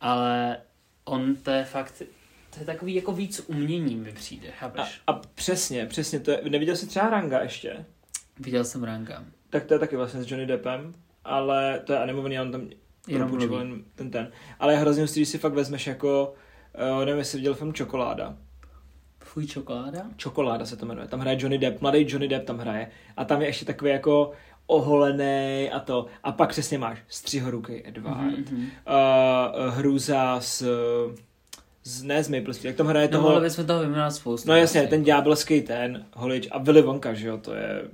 [0.00, 0.58] Ale
[1.04, 2.02] on to je fakt,
[2.54, 5.00] to je takový jako víc umění mi přijde, chápeš?
[5.06, 7.84] A, a přesně, přesně, to je, neviděl jsi třeba Ranga ještě?
[8.38, 9.24] Viděl jsem Ranga.
[9.50, 12.68] Tak to je taky vlastně s Johnny Deppem, ale to je animovaný, on tam
[13.08, 14.32] Jenom ten ten.
[14.58, 16.34] Ale je hrozně hustý, když si fakt vezmeš jako,
[16.74, 18.36] uh, nevím, jestli viděl film Čokoláda.
[19.24, 20.06] Fuj čokoláda?
[20.16, 21.08] Čokoláda se to jmenuje.
[21.08, 22.90] Tam hraje Johnny Depp, mladý Johnny Depp tam hraje.
[23.16, 24.32] A tam je ještě takový jako
[24.66, 26.06] oholený a to.
[26.22, 28.66] A pak přesně máš střihorukej Edward, mm-hmm.
[28.86, 30.66] uh, Hruza s
[31.84, 33.34] z, ne z Maple Street, jak tam hraje no, toho...
[33.34, 34.48] No, bychom toho vyjmenovat spoustu.
[34.48, 37.84] No jasně, ten ďábelský ten, holič a Willy Wonka, že jo, to je...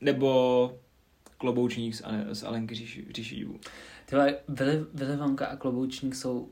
[0.00, 0.72] Nebo
[1.38, 3.60] Kloboučník z, z Alenky říši, říši divů.
[4.06, 6.48] Tyhle, Willy, Willy Wonka a Kloboučník jsou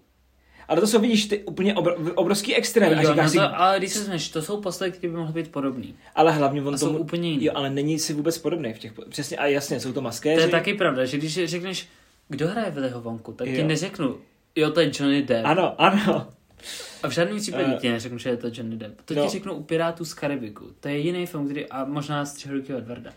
[0.73, 2.99] ale to jsou, vidíš, ty úplně obr- obrovský extrém.
[2.99, 3.39] Jo, no to, si...
[3.39, 5.95] ale když se zmeš, to jsou postavy, které by mohly být podobný.
[6.15, 7.45] Ale hlavně on to jsou úplně jiný.
[7.45, 10.37] Jo, ale není si vůbec podobný v těch, přesně, a jasně, jsou to maskéři.
[10.37, 11.89] To je taky pravda, že když řekneš,
[12.29, 13.57] kdo hraje Viliho Vonku, tak jo.
[13.57, 14.19] ti neřeknu,
[14.57, 15.47] jo, to je Johnny Depp.
[15.47, 16.29] Ano, ano.
[17.03, 19.01] A v žádném případě uh, ti neřeknu, že je to Johnny Depp.
[19.05, 19.23] To no.
[19.23, 20.71] ti řeknu u Pirátů z Karibiku.
[20.81, 23.11] To je jiný film, který, a možná z Třehoruky Edwarda.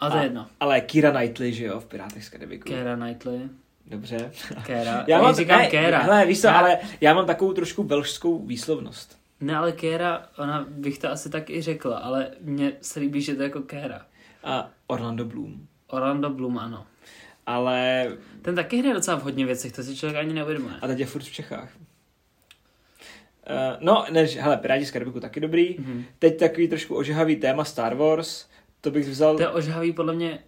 [0.00, 0.46] A to a, je jedno.
[0.60, 2.64] Ale Kira Knightley, že jo, v Pirátech z Karibiku.
[2.68, 3.40] Kira Knightley.
[3.86, 4.32] Dobře.
[4.66, 5.04] Kéra.
[5.08, 5.98] Já mám, říkám ne, Kéra.
[5.98, 6.58] Hele, víš co, já...
[6.58, 9.18] ale já mám takovou trošku velšskou výslovnost.
[9.40, 13.34] Ne, ale Kéra, ona bych to asi tak i řekla, ale mně se líbí, že
[13.34, 14.06] to je jako Kéra.
[14.44, 15.66] A Orlando Bloom.
[15.86, 16.86] Orlando Bloom, ano.
[17.46, 18.08] Ale...
[18.42, 20.74] Ten taky hraje docela v hodně věcech, to si člověk ani neuvědomuje.
[20.82, 21.70] A teď je furt v Čechách.
[23.50, 25.78] Uh, no, než, hele, Piráti z Karibiku taky dobrý.
[25.78, 26.04] Mm-hmm.
[26.18, 28.46] Teď takový trošku ožehavý téma Star Wars.
[28.80, 29.36] To bych vzal...
[29.36, 30.38] To je ožehavý podle mě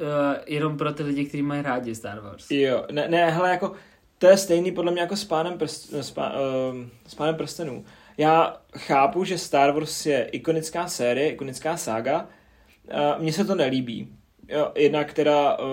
[0.00, 0.06] uh,
[0.46, 2.50] jenom pro ty lidi, kteří mají rádi Star Wars.
[2.50, 3.72] Jo, ne, ne, hele, jako
[4.18, 7.84] to je stejný podle mě jako s pánem, prst, s, pá, uh, s pánem prstenů.
[8.18, 12.28] Já chápu, že Star Wars je ikonická série, ikonická sága.
[12.94, 14.08] Uh, Mně se to nelíbí.
[14.48, 15.66] Jo, jednak teda uh,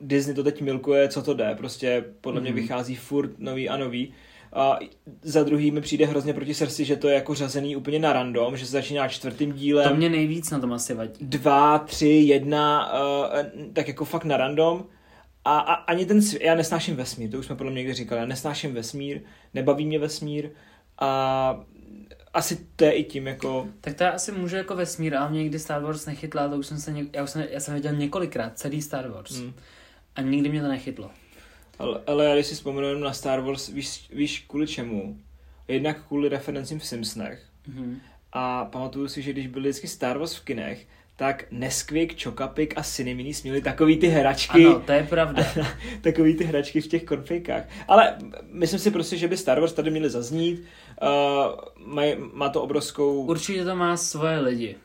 [0.00, 1.54] Disney to teď milkuje, co to jde.
[1.54, 2.42] Prostě podle mm-hmm.
[2.42, 2.60] mě mhm.
[2.60, 4.14] vychází furt nový a nový.
[4.54, 4.78] A
[5.22, 8.56] za druhý mi přijde hrozně proti srdci, že to je jako řazený úplně na random,
[8.56, 9.88] že se začíná čtvrtým dílem.
[9.88, 11.12] To mě nejvíc na tom asi vadí.
[11.20, 14.84] Dva, tři, jedna, uh, tak jako fakt na random.
[15.44, 18.20] A, a ani ten svět, já nesnáším vesmír, to už jsme podle mě někdy říkali,
[18.20, 19.20] já nesnáším vesmír,
[19.54, 20.50] nebaví mě vesmír
[20.98, 21.60] a
[22.34, 23.68] asi to je i tím jako...
[23.80, 26.66] Tak to já asi můžu jako vesmír, ale mě někdy Star Wars nechytla, to už
[26.66, 27.08] jsem se, něk...
[27.12, 29.36] já, už jsem, já jsem viděl několikrát celý Star Wars.
[29.36, 29.52] Hmm.
[30.14, 31.10] A nikdy mě to nechytlo.
[31.78, 35.18] Ale, ale já když si vzpomenu na Star Wars, víš, víš kvůli čemu?
[35.68, 37.42] Jednak kvůli referencím v Simpsonech.
[37.70, 37.96] Mm-hmm.
[38.32, 42.82] A pamatuju si, že když byly vždycky Star Wars v kinech, tak Nesquik, Chocapik a
[42.82, 44.66] Cinnamini měli takový ty hračky.
[44.66, 45.42] Ano, to je pravda.
[46.00, 47.64] takový ty hračky v těch konfejkách.
[47.88, 48.18] Ale
[48.50, 50.64] myslím si prostě, že by Star Wars tady měli zaznít.
[51.02, 53.24] Uh, maj, má to obrovskou...
[53.24, 54.76] Určitě to má svoje lidi,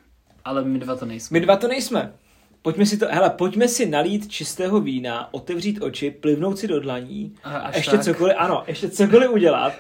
[0.46, 1.40] ale my dva to nejsme.
[1.40, 2.14] My dva to nejsme.
[2.62, 7.36] Pojďme si to, hele, pojďme si nalít čistého vína, otevřít oči, plivnout si do dlaní,
[7.44, 8.04] a ještě tak.
[8.04, 9.74] cokoliv, ano, ještě cokoliv udělat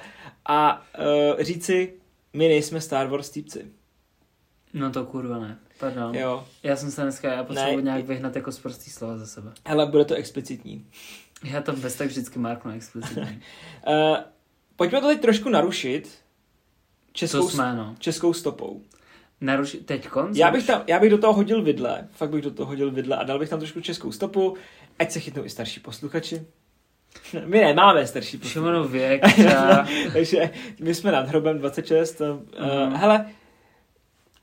[0.46, 1.94] a uh, říci,
[2.34, 3.65] my nejsme Star Wars týpci.
[4.74, 5.58] No to kurva ne.
[5.80, 6.15] Pardon.
[6.15, 6.48] Jo.
[6.63, 9.52] Já jsem se dneska, já potřebuji nějak vyhnat jako z prostý slova ze sebe.
[9.65, 10.86] Hele, bude to explicitní.
[11.44, 13.42] Já to bez tak vždycky marknu explicitní.
[13.88, 14.18] uh,
[14.76, 16.20] pojďme to teď trošku narušit
[17.12, 17.96] českou, jsme, no.
[18.00, 18.82] českou stopou.
[19.41, 20.38] Narušit teď konc?
[20.38, 23.17] Já bych, tam, já bych do toho hodil vidle, fakt bych do toho hodil vidle
[23.17, 24.56] a dal bych tam trošku českou stopu,
[24.99, 26.45] ať se chytnou i starší posluchači.
[27.45, 28.54] My nemáme starší posluchači.
[28.54, 29.21] Šimonov věk.
[30.13, 30.49] Takže
[30.80, 32.21] my jsme nad hrobem 26.
[32.21, 33.25] Uh, uh, hele,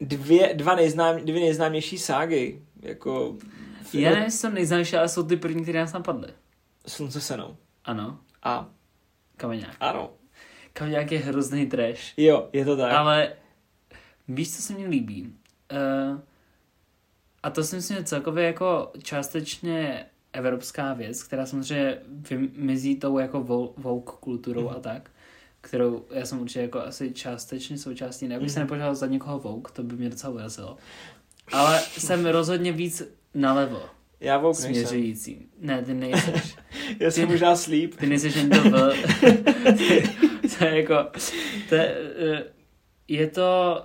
[0.00, 2.62] dvě, dva nejznám, dvě nejznámější ságy.
[2.82, 3.36] Jako,
[3.92, 6.28] Já nevím, jsou nejznámější, ale jsou ty první, které nás napadly.
[6.86, 7.56] Slunce senou.
[7.84, 8.18] Ano.
[8.42, 8.68] A?
[9.36, 9.76] Kameňák.
[9.80, 10.10] Ano.
[10.72, 12.12] Kameňák je hrozný trash.
[12.16, 12.92] Jo, je to tak.
[12.92, 13.32] Ale
[14.28, 15.34] víš, co se mi líbí?
[15.72, 16.20] Uh,
[17.42, 23.40] a to si myslím, že celkově jako částečně evropská věc, která samozřejmě vymizí tou jako
[23.76, 24.68] woke kulturou mm.
[24.68, 25.10] a tak
[25.66, 28.52] kterou já jsem určitě jako asi částečně součástí, nebych mm.
[28.52, 28.66] se mhm.
[28.66, 30.76] nepožádal za někoho Vogue, to by mě docela urazilo.
[31.52, 33.02] Ale jsem rozhodně víc
[33.34, 33.82] nalevo.
[34.20, 35.30] Já Vogue směřující.
[35.30, 35.48] Nejsem.
[35.60, 36.56] Ne, ty nejseš.
[37.00, 37.94] já jsem možná sleep.
[37.94, 38.92] Ty nejseš jen to byl.
[40.58, 40.94] to je jako,
[41.68, 42.44] to je, eh,
[43.08, 43.82] je to,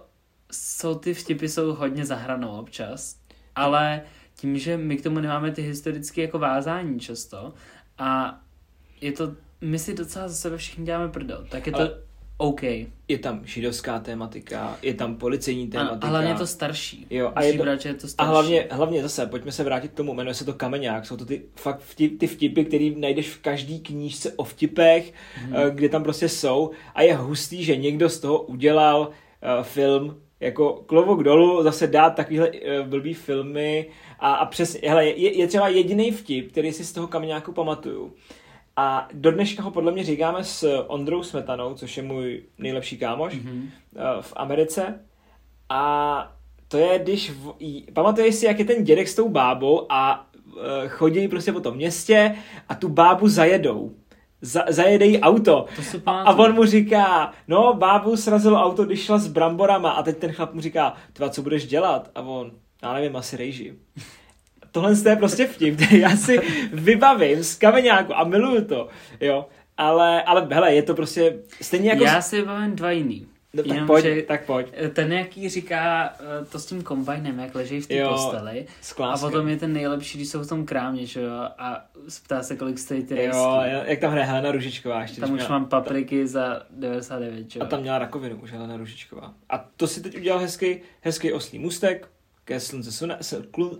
[0.51, 3.15] jsou ty vtipy jsou hodně zahranou občas,
[3.55, 4.01] ale
[4.35, 7.53] tím, že my k tomu nemáme ty historické jako vázání často
[7.97, 8.39] a
[9.01, 11.97] je to my si docela za sebe všichni děláme prdel, tak je to Ale
[12.41, 12.63] OK.
[13.07, 16.07] Je tam židovská tématika, je tam policejní tématika.
[16.07, 17.07] A, hlavně to starší.
[17.09, 18.15] Jo, a, je to, brát, je to starší.
[18.17, 21.25] a hlavně, hlavně zase, pojďme se vrátit k tomu, jmenuje se to Kameňák, jsou to
[21.25, 25.55] ty, fakt vtip, ty vtipy, které najdeš v každý knížce o vtipech, hmm.
[25.69, 30.83] kde tam prostě jsou a je hustý, že někdo z toho udělal uh, film, jako
[30.85, 33.85] klovok dolů, zase dát takovýhle uh, blbý filmy
[34.19, 38.13] a, a přesně, hele, je, je třeba jediný vtip, který si z toho Kameňáku pamatuju,
[38.75, 43.33] a do dneška ho podle mě říkáme s Ondrou Smetanou, což je můj nejlepší kámoš
[43.33, 43.69] mm-hmm.
[44.21, 44.99] v Americe.
[45.69, 46.35] A
[46.67, 47.31] to je, když...
[47.31, 47.53] V,
[47.93, 51.75] pamatuješ si, jak je ten dědek s tou bábou a uh, chodí prostě po tom
[51.75, 52.35] městě
[52.69, 53.95] a tu bábu zajedou.
[54.41, 55.65] Za, zajedejí auto.
[56.05, 60.17] A, a on mu říká, no bábu srazilo auto, když šla s bramborama a teď
[60.17, 62.11] ten chlap mu říká, tva, co budeš dělat?
[62.15, 62.51] A on,
[62.83, 63.75] já nevím, asi rejži
[64.71, 66.39] tohle je prostě vtip, já si
[66.73, 68.87] vybavím z kameňáku a miluju to,
[69.19, 69.45] jo.
[69.77, 72.03] Ale, ale hele, je to prostě stejně jako...
[72.03, 73.27] Já si vybavím dva jiný.
[73.53, 74.67] No, tak, Jenom, pojď, že tak pojď.
[74.93, 78.67] Ten, jaký říká eh, to s tím kombajnem, jak leží v té posteli.
[79.03, 81.85] A potom je ten nejlepší, když jsou v tom krámě, že jo, a
[82.23, 83.23] ptá se, kolik stojí ty.
[83.23, 85.21] Jo, jak tam hraje Helena Ružičková ještě.
[85.21, 86.27] Tam už měla, mám papriky ta...
[86.27, 87.65] za 99, že jo.
[87.65, 89.33] A tam měla rakovinu už Helena Ružičková.
[89.49, 92.07] A to si teď udělal hezký, hezký oslý můstek,
[92.45, 93.79] ke slunce, suna, se, klu,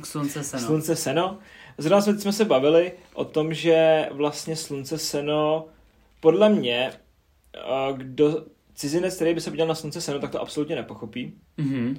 [0.00, 0.66] k slunce seno.
[0.66, 1.38] Slunce seno.
[1.78, 5.66] Zrovna jsme, jsme se bavili o tom, že vlastně slunce seno,
[6.20, 6.92] podle mě,
[7.96, 8.44] kdo
[8.78, 11.32] cizinec, který by se podíval na slunce seno, tak to absolutně nepochopí.
[11.58, 11.96] Mm-hmm.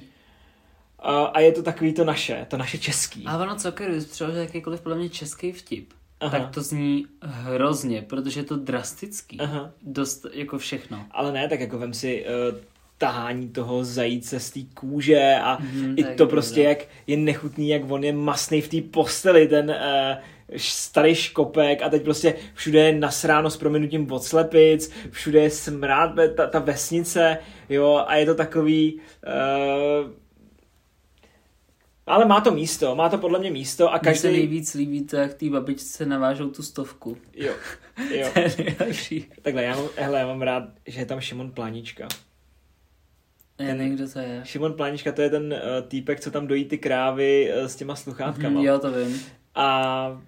[1.32, 3.26] A je to takový to naše, to naše český.
[3.26, 6.38] A ono celkem, když přeložil jakýkoliv podle mě český vtip, Aha.
[6.38, 9.40] tak to zní hrozně, protože je to drastický.
[9.40, 9.70] Aha.
[9.82, 11.06] Dost jako všechno.
[11.10, 12.58] Ale ne, tak jako vem si uh,
[12.98, 17.90] tahání toho zajíce z té kůže a mm, i to prostě, jak je nechutný, jak
[17.90, 20.22] on je masný v té posteli, ten uh,
[20.56, 26.12] starý škopek a teď prostě všude je nasráno s proměnutím od slepic, všude je smrát,
[26.36, 29.00] ta, ta vesnice, jo, a je to takový...
[29.26, 30.10] Uh,
[32.06, 34.28] ale má to místo, má to podle mě místo a každý...
[34.28, 37.16] Mně se nejvíc líbí to, jak ty babičce navážou tu stovku.
[37.34, 37.54] Jo,
[38.14, 38.28] jo.
[38.34, 39.26] to je nejlepší.
[39.42, 42.08] Takhle, já mám, hele, já mám rád, že je tam Šimon Plánička.
[43.58, 44.40] Já nevím, kdo to je.
[44.44, 47.96] Šimon Plánička, to je ten uh, týpek, co tam dojí ty krávy uh, s těma
[47.96, 48.60] sluchátkama.
[48.60, 49.20] Mm, jo, to vím.
[49.54, 50.22] A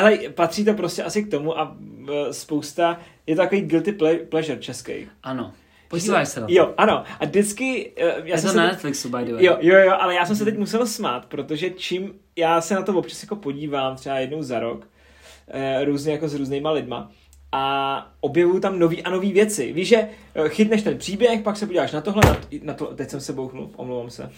[0.00, 3.92] ale patří to prostě asi k tomu a uh, spousta, je to takový guilty
[4.28, 4.92] pleasure český.
[5.22, 5.52] Ano.
[5.88, 6.52] Podíváš se na to.
[6.52, 7.04] Jo, ano.
[7.20, 7.92] A vždycky...
[8.02, 9.44] Uh, já je jsem to na teď, Netflixu, by the way.
[9.44, 12.82] Jo, jo, jo, ale já jsem se teď musel smát, protože čím já se na
[12.82, 17.10] to občas jako podívám, třeba jednou za rok, uh, různě jako s různýma lidma,
[17.52, 19.72] a objevují tam nový a nový věci.
[19.72, 20.08] Víš, že
[20.48, 23.70] chytneš ten příběh, pak se podíváš na tohle, na, na to, teď jsem se bouchnul,
[23.76, 24.30] omlouvám se.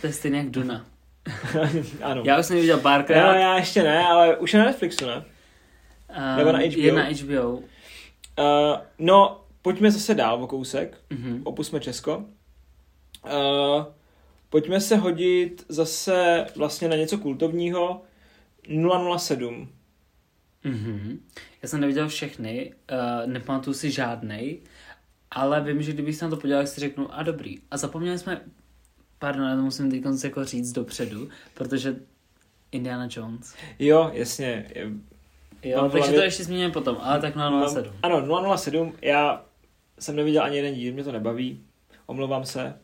[0.00, 0.86] To je stejně jak Duna.
[2.02, 2.22] ano.
[2.24, 3.32] Já už jsem viděl párkrát.
[3.32, 5.16] No, já ještě ne, ale už je na Netflixu, ne?
[5.16, 6.80] Um, Nebo na HBO?
[6.80, 7.50] Je na HBO.
[7.50, 7.62] Uh,
[8.98, 10.98] no, pojďme zase dál o kousek.
[11.10, 11.40] Mm-hmm.
[11.44, 12.16] Opusme Česko.
[12.16, 13.84] Uh,
[14.48, 18.02] pojďme se hodit zase vlastně na něco kultovního.
[19.18, 19.68] 007.
[20.64, 21.18] Mm-hmm.
[21.62, 24.60] Já jsem neviděl všechny, uh, nepamatuju si žádnej,
[25.30, 27.58] ale vím, že kdybych se na to podíval, tak si řeknu, a dobrý.
[27.70, 28.40] A zapomněli jsme,
[29.24, 31.96] pardon, já to musím teď jako říct dopředu, protože
[32.72, 33.54] Indiana Jones.
[33.78, 34.70] Jo, jasně.
[35.62, 37.34] Jo, no, takže to ještě zmíníme potom, ale tak
[37.68, 37.92] 007.
[38.02, 39.44] Ano, 007, já
[39.98, 41.60] jsem neviděl ani jeden díl, mě to nebaví,
[42.06, 42.74] omlouvám se.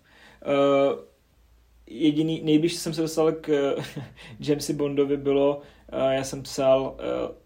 [0.46, 0.98] Uh,
[1.86, 3.74] jediný, nejbližší jsem se dostal k
[4.40, 7.36] Jamesi Bondovi bylo, uh, já jsem psal uh,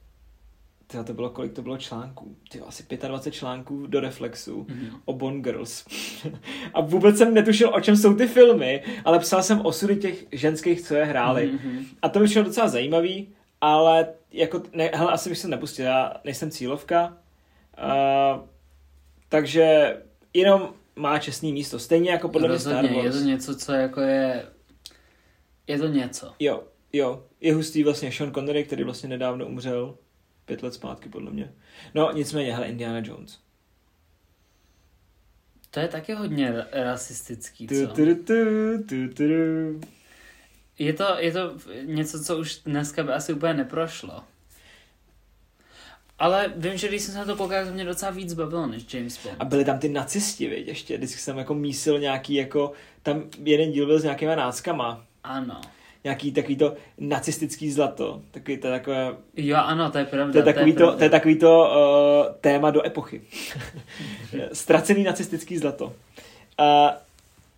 [0.87, 2.37] Tyjo, to bylo kolik to bylo článků?
[2.51, 5.01] Tyjo, asi 25 článků do Reflexu mm-hmm.
[5.05, 5.85] o Bond Girls.
[6.75, 10.83] a vůbec jsem netušil, o čem jsou ty filmy, ale psal jsem osudy těch ženských,
[10.83, 11.53] co je hráli.
[11.53, 11.85] Mm-hmm.
[12.03, 13.29] A to mi šlo docela zajímavý,
[13.61, 17.17] ale jako, ne, hele, asi bych se nepustil, já nejsem cílovka,
[17.79, 18.41] uh,
[19.29, 19.97] takže
[20.35, 23.05] jenom má čestný místo, stejně jako podle mě Star Wars.
[23.05, 24.47] Je to něco, co jako je,
[25.67, 26.33] je to něco.
[26.39, 29.95] Jo, jo, je hustý vlastně Sean Connery, který vlastně nedávno umřel,
[30.45, 31.53] pět let zpátky, podle mě.
[31.95, 33.39] No, nicméně, hele, Indiana Jones.
[35.71, 37.75] To je taky hodně rasistický, co?
[40.79, 44.25] Je to, je to něco, co už dneska by asi úplně neprošlo.
[46.19, 48.95] Ale vím, že když jsem se na to koukal, to mě docela víc bavilo než
[48.95, 49.37] James Bond.
[49.39, 50.97] A byli tam ty nacisti, věď, ještě.
[50.97, 55.07] Vždycky jsem jako mísil nějaký, jako, tam jeden díl byl s nějakýma náckama.
[55.25, 55.61] Ano
[56.05, 58.23] nějaký takový to nacistický zlato.
[58.31, 59.17] Takový to takové...
[59.37, 60.33] Jo, ano, to je pravda.
[60.33, 61.71] To je takový to, to, to, je takový to
[62.29, 63.21] uh, téma do epochy.
[64.53, 65.85] Ztracený nacistický zlato.
[65.85, 65.93] Uh,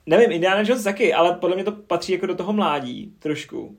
[0.07, 3.77] nevím, Indiana Jones taky, ale podle mě to patří jako do toho mládí trošku.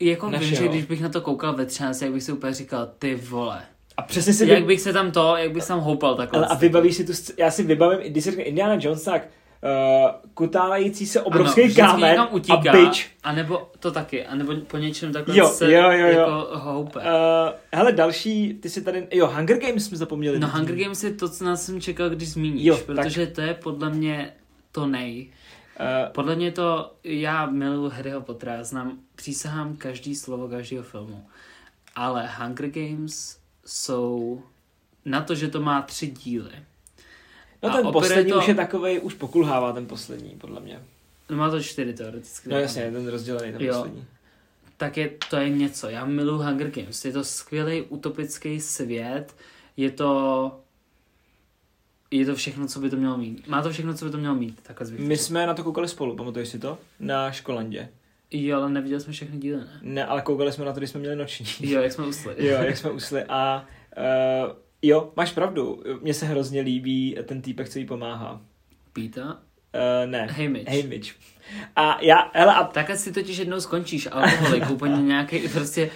[0.00, 0.50] Jako Našeho.
[0.50, 3.14] vím, že když bych na to koukal ve 13, jak bych si úplně říkal, ty
[3.14, 3.62] vole.
[3.96, 4.48] A přesně si...
[4.48, 6.38] Jak bych se tam to, jak bych tam houpal takhle.
[6.38, 9.28] Ale a vybavíš si tu, já si vybavím, když se řekne Indiana Jones, tak
[9.64, 13.10] uh, kutávající se obrovský ano, kámen utíká, a byč.
[13.22, 16.06] A nebo to taky, a nebo po něčem takhle jo, se jo, jo, jo.
[16.06, 16.98] jako houpe.
[16.98, 17.04] Uh,
[17.72, 20.38] hele, další, ty si tady, jo, Hunger Games jsme zapomněli.
[20.38, 23.34] No Hunger Games je to, co nás jsem čekal, když zmíníš, jo, protože tak.
[23.34, 24.32] to je podle mě
[24.72, 25.28] to nej.
[25.80, 31.26] Uh, podle mě to, já miluji Harryho Pottera, znám, přísahám každý slovo každého filmu,
[31.96, 34.42] ale Hunger Games jsou
[35.04, 36.52] na to, že to má tři díly,
[37.68, 38.38] No ten poslední to...
[38.38, 40.82] už je takový, už pokulhává ten poslední, podle mě.
[41.30, 42.48] No má to čtyři teoreticky.
[42.48, 43.74] No jasně, ten rozdělený, ten jo.
[43.74, 44.04] poslední.
[44.76, 45.88] Tak je, to je něco.
[45.88, 47.04] Já miluji Hunger Games.
[47.04, 49.34] Je to skvělý utopický svět.
[49.76, 50.52] Je to
[52.10, 53.48] je to všechno, co by to mělo mít.
[53.48, 54.60] Má to všechno, co by to mělo mít.
[54.62, 56.78] Tak My jsme na to koukali spolu, pamatuješ si to?
[57.00, 57.88] Na školandě.
[58.30, 59.78] Jo, ale neviděli jsme všechny díly, ne?
[59.82, 61.46] Ne, ale koukali jsme na to, když jsme měli noční.
[61.70, 62.34] Jo, jak jsme usli.
[62.46, 63.24] jo, jak jsme usli.
[63.28, 64.52] A uh,
[64.86, 65.82] Jo, máš pravdu.
[66.00, 68.40] Mně se hrozně líbí ten týpek, co jí pomáhá.
[68.92, 69.40] Píta?
[69.74, 70.26] Uh, ne.
[70.26, 70.68] Hamish.
[70.68, 71.16] Hamish.
[71.76, 72.64] A já, hele, a...
[72.64, 75.90] Tak si totiž jednou skončíš alkoholik, úplně nějaký prostě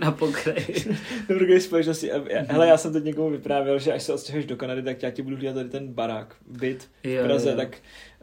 [0.00, 0.96] na pokraji.
[1.28, 2.10] Na druhé společnosti.
[2.48, 5.22] Hele, já jsem teď někomu vyprávěl, že až se odstěhuješ do Kanady, tak já ti
[5.22, 7.56] budu hlídat tady ten barák, byt v Praze, jo.
[7.56, 7.76] tak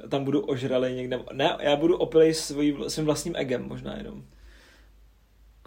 [0.09, 1.19] tam budu ožralej někde.
[1.33, 4.23] Ne, já budu opilej svým vlastním egem možná jenom.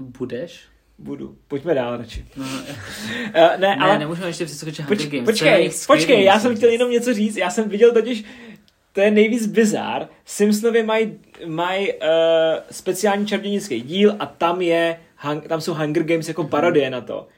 [0.00, 0.69] Budeš?
[1.00, 1.36] Budu.
[1.48, 2.24] Pojďme dál radši.
[2.36, 2.50] No, uh,
[3.34, 3.98] ne, ne, ale...
[3.98, 5.24] nemůžeme ještě přeskočit Hunger Games.
[5.24, 7.36] Počkej, počkej, já jsem chtěl jenom něco říct.
[7.36, 8.24] Já jsem viděl totiž,
[8.92, 10.08] to je nejvíc bizár.
[10.24, 12.08] Simpsonovi mají maj, uh,
[12.70, 15.00] speciální čarodějnický díl a tam je,
[15.48, 16.50] tam jsou Hunger Games jako mhm.
[16.50, 17.28] parodie na to.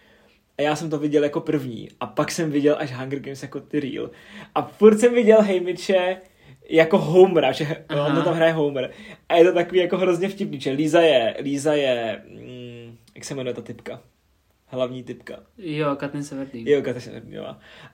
[0.59, 1.89] A já jsem to viděl jako první.
[2.01, 4.11] A pak jsem viděl až Hunger Games jako ty real.
[4.55, 6.17] A furt jsem viděl Hamiče
[6.69, 8.07] jako Homera, že Aha.
[8.07, 8.91] on tam hraje Homer.
[9.29, 12.62] A je to takový jako hrozně vtipný, že Líza je, Líza je, mm,
[13.15, 14.01] jak se jmenuje ta typka?
[14.67, 15.39] Hlavní typka.
[15.59, 16.71] Jo, Katrin Severdý.
[16.71, 17.37] Jo, Katrin Severdý,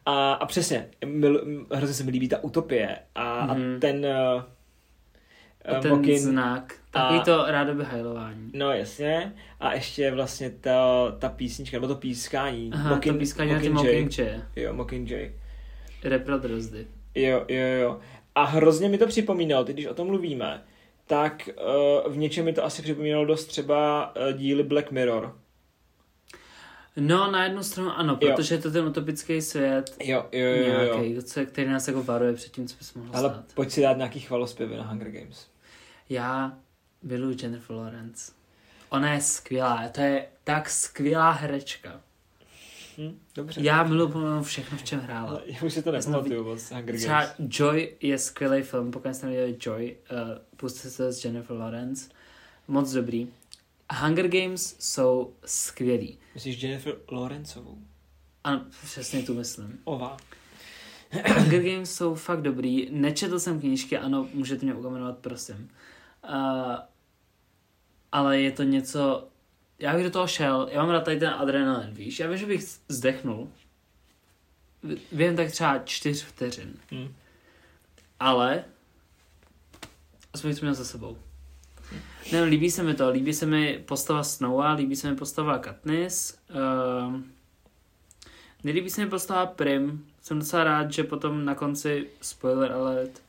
[0.06, 3.50] A, a přesně, mil, hrozně se mi líbí ta utopie a, mm-hmm.
[3.50, 3.80] a mhm.
[3.80, 4.06] ten...
[4.06, 4.42] Uh,
[5.82, 8.50] ten Mokin, znak, takový a, to rádoby hajlování.
[8.54, 12.70] No jasně, a ještě vlastně ta, ta písnička, nebo to pískání.
[12.72, 14.42] Aha, Mokin, to pískání Mokin na ty Mockingjay.
[14.56, 15.32] Jo, Mockingjay.
[16.04, 16.86] Repro drozdy.
[17.14, 17.98] Jo, jo, jo.
[18.34, 20.62] A hrozně mi to připomínalo, teď když o tom mluvíme,
[21.08, 21.48] tak
[22.06, 25.36] uh, v něčem mi to asi připomínalo dost třeba uh, díly Black Mirror.
[26.96, 28.58] No, na jednu stranu ano, protože jo.
[28.58, 29.96] je to ten utopický svět.
[30.00, 30.66] Jo, jo, jo.
[30.66, 31.46] Nějaký, jo.
[31.46, 33.44] který nás jako varuje před tím, co bys mohl Ale stát.
[33.54, 35.46] pojď si dát nějaký chvalospěvy na Hunger Games.
[36.08, 36.52] Já
[37.02, 38.32] miluji Jennifer Lawrence.
[38.88, 42.00] Ona je skvělá, to je tak skvělá herečka.
[42.98, 43.60] Hm, dobře.
[43.64, 45.40] Já miluji všechno, v čem hrála.
[45.46, 47.02] Já už si to nepamatuju moc, Hunger Games.
[47.02, 50.18] Třeba Joy je skvělý film, pokud jste neviděli Joy, uh,
[50.56, 52.10] puste se s Jennifer Lawrence.
[52.68, 53.28] Moc dobrý.
[53.92, 56.18] Hunger Games jsou skvělí.
[56.34, 57.78] Myslíš Jennifer Lawrenceovou?
[58.44, 59.78] Ano, přesně tu myslím.
[59.84, 60.16] Ova.
[61.38, 62.88] Hunger Games jsou fakt dobrý.
[62.90, 65.70] Nečetl jsem knížky, ano, můžete mě ukamenovat, prosím.
[66.30, 66.76] Uh,
[68.12, 69.28] ale je to něco...
[69.78, 72.20] Já bych do toho šel, já mám rád tady ten adrenalin, víš?
[72.20, 73.48] Já vím, že bych zdechnul.
[75.12, 76.74] Vím tak třeba čtyř vteřin.
[76.90, 77.14] Hmm.
[78.20, 78.64] Ale
[80.32, 81.18] aspoň jsem měl za sebou.
[82.32, 86.38] Ne, líbí se mi to, líbí se mi postava Snowa, líbí se mi postava Katniss,
[86.50, 87.20] uh,
[88.64, 93.22] nelíbí se mi postava Prim, jsem docela rád, že potom na konci, spoiler alert,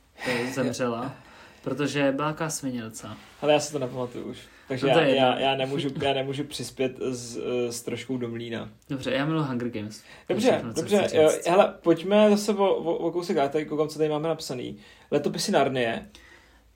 [0.54, 1.14] zemřela,
[1.62, 3.16] protože byla taková svinělca.
[3.42, 4.38] Ale já si to nepamatuju už.
[4.70, 7.38] Takže no já, já, já, nemůžu, já nemůžu přispět s,
[7.70, 8.68] s troškou do mlína.
[8.90, 10.02] Dobře, já miluji Hunger Games.
[10.28, 11.08] Dobře, všechno, dobře.
[11.12, 14.76] Jo, hele, pojďme zase o, o, o kousek, já tady koukám, co tady máme napsaný.
[15.10, 16.06] Letopisy Narnie.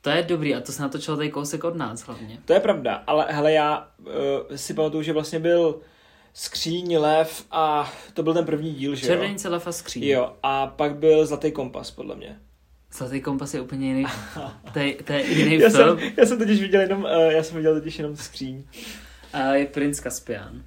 [0.00, 2.38] To je dobrý a to se natočilo tady kousek od nás hlavně.
[2.44, 5.80] To je pravda, ale hele, já uh, si pamatuju, že vlastně byl
[6.32, 9.12] Skříň, Lev a to byl ten první díl, že jo?
[9.12, 10.04] Červenice, Lev a Skříň.
[10.04, 12.40] Jo, a pak byl Zlatý kompas, podle mě.
[12.96, 14.04] Zlatý kompas je úplně jiný.
[14.72, 15.98] to, je, to je jiný já film.
[15.98, 18.64] Jsem, já jsem totiž viděl jenom, uh, já jsem viděl totiž jenom Skříň.
[19.32, 20.62] A je Prince Caspian.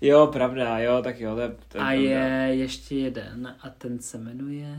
[0.00, 1.94] Jo, pravda, jo, tak jo, to je, to je A pravda.
[1.94, 4.76] je ještě jeden a ten se jmenuje...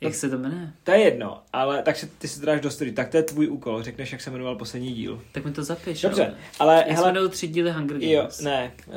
[0.00, 0.72] Jak no, se to jmenuje?
[0.84, 3.22] To je jedno, ale tak se, ty si to dáš do story, tak to je
[3.22, 5.22] tvůj úkol, řekneš, jak se jmenoval poslední díl.
[5.32, 6.02] Tak mi to zapiš.
[6.02, 6.74] Dobře, ale...
[6.76, 8.40] Jak hele, se jmenují tři díly Hunger Games?
[8.40, 8.94] Jo, ne, uh,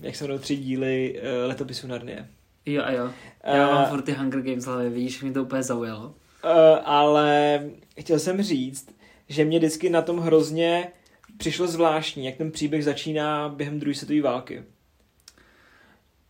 [0.00, 2.28] jak se jmenují tři díly uh, letopisu Narnie.
[2.66, 3.10] Jo a jo,
[3.44, 6.06] já uh, mám furt ty Hunger Games hlavě, vidíš, mi to úplně zaujalo.
[6.06, 6.50] Uh,
[6.84, 7.60] ale
[8.00, 8.96] chtěl jsem říct,
[9.28, 10.88] že mě vždycky na tom hrozně
[11.36, 14.58] přišlo zvláštní, jak ten příběh začíná během druhé světové války.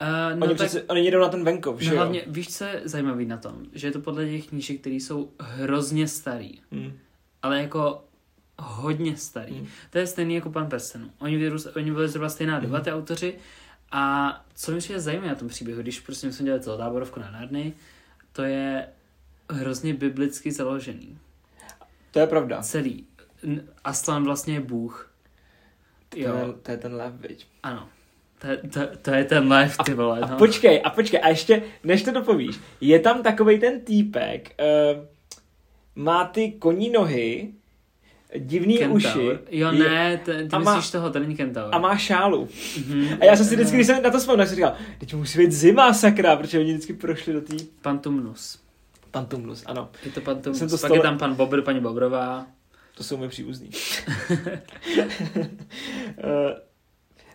[0.03, 2.24] Uh, no oni, tak, přece, oni jdou na ten venkov, no že hlavně, jo?
[2.28, 3.62] víš, co je zajímavý na tom?
[3.72, 6.61] Že je to podle těch knížek, které jsou hrozně starý.
[6.72, 6.93] Hmm.
[7.43, 8.05] Ale jako
[8.59, 9.55] hodně starý.
[9.55, 9.66] Hmm.
[9.91, 11.11] To je stejný jako pan Persen.
[11.18, 12.85] Oni, vyrůst, oni byli zhruba stejná doba, hmm.
[12.85, 13.35] ty autoři.
[13.97, 17.30] A co mi je zajímavé na tom příběhu, když prostě jsme dělali celou táborovku na
[17.30, 17.72] Narny,
[18.32, 18.88] to je
[19.51, 21.18] hrozně biblicky založený.
[22.11, 22.62] To je pravda.
[22.62, 23.07] Celý.
[23.84, 25.12] Aslan vlastně je Bůh.
[26.09, 26.36] To, jo.
[26.36, 27.47] Je, to je ten lev, viď?
[27.62, 27.88] Ano.
[28.38, 30.20] To, to, to je ten live, ty vole.
[30.20, 30.32] No.
[30.32, 34.55] A počkej, a počkej, a ještě, než to dopovíš, je tam takový ten týpek,
[34.95, 35.05] uh,
[35.95, 37.55] má ty koní nohy,
[38.39, 38.97] divný Kentaur.
[38.97, 39.39] uši.
[39.51, 41.74] Jo, ne, ty, ty myslíš toho, to není Kentaur.
[41.74, 42.45] A má šálu.
[42.45, 43.18] Mm-hmm.
[43.20, 45.53] A já jsem si vždycky, když jsem na to vzpomněl, jsem říkal, teď musí být
[45.53, 47.57] zima, sakra, protože oni vždycky prošli do té...
[47.82, 48.59] Pantumnus.
[49.11, 49.91] Pantumnus, ano.
[50.05, 50.99] Je to Pantumnus, jsem to pak stole...
[50.99, 52.47] je tam pan Bobr, paní Bobrová.
[52.95, 53.70] To jsou mi příbuzný.
[54.30, 54.37] uh,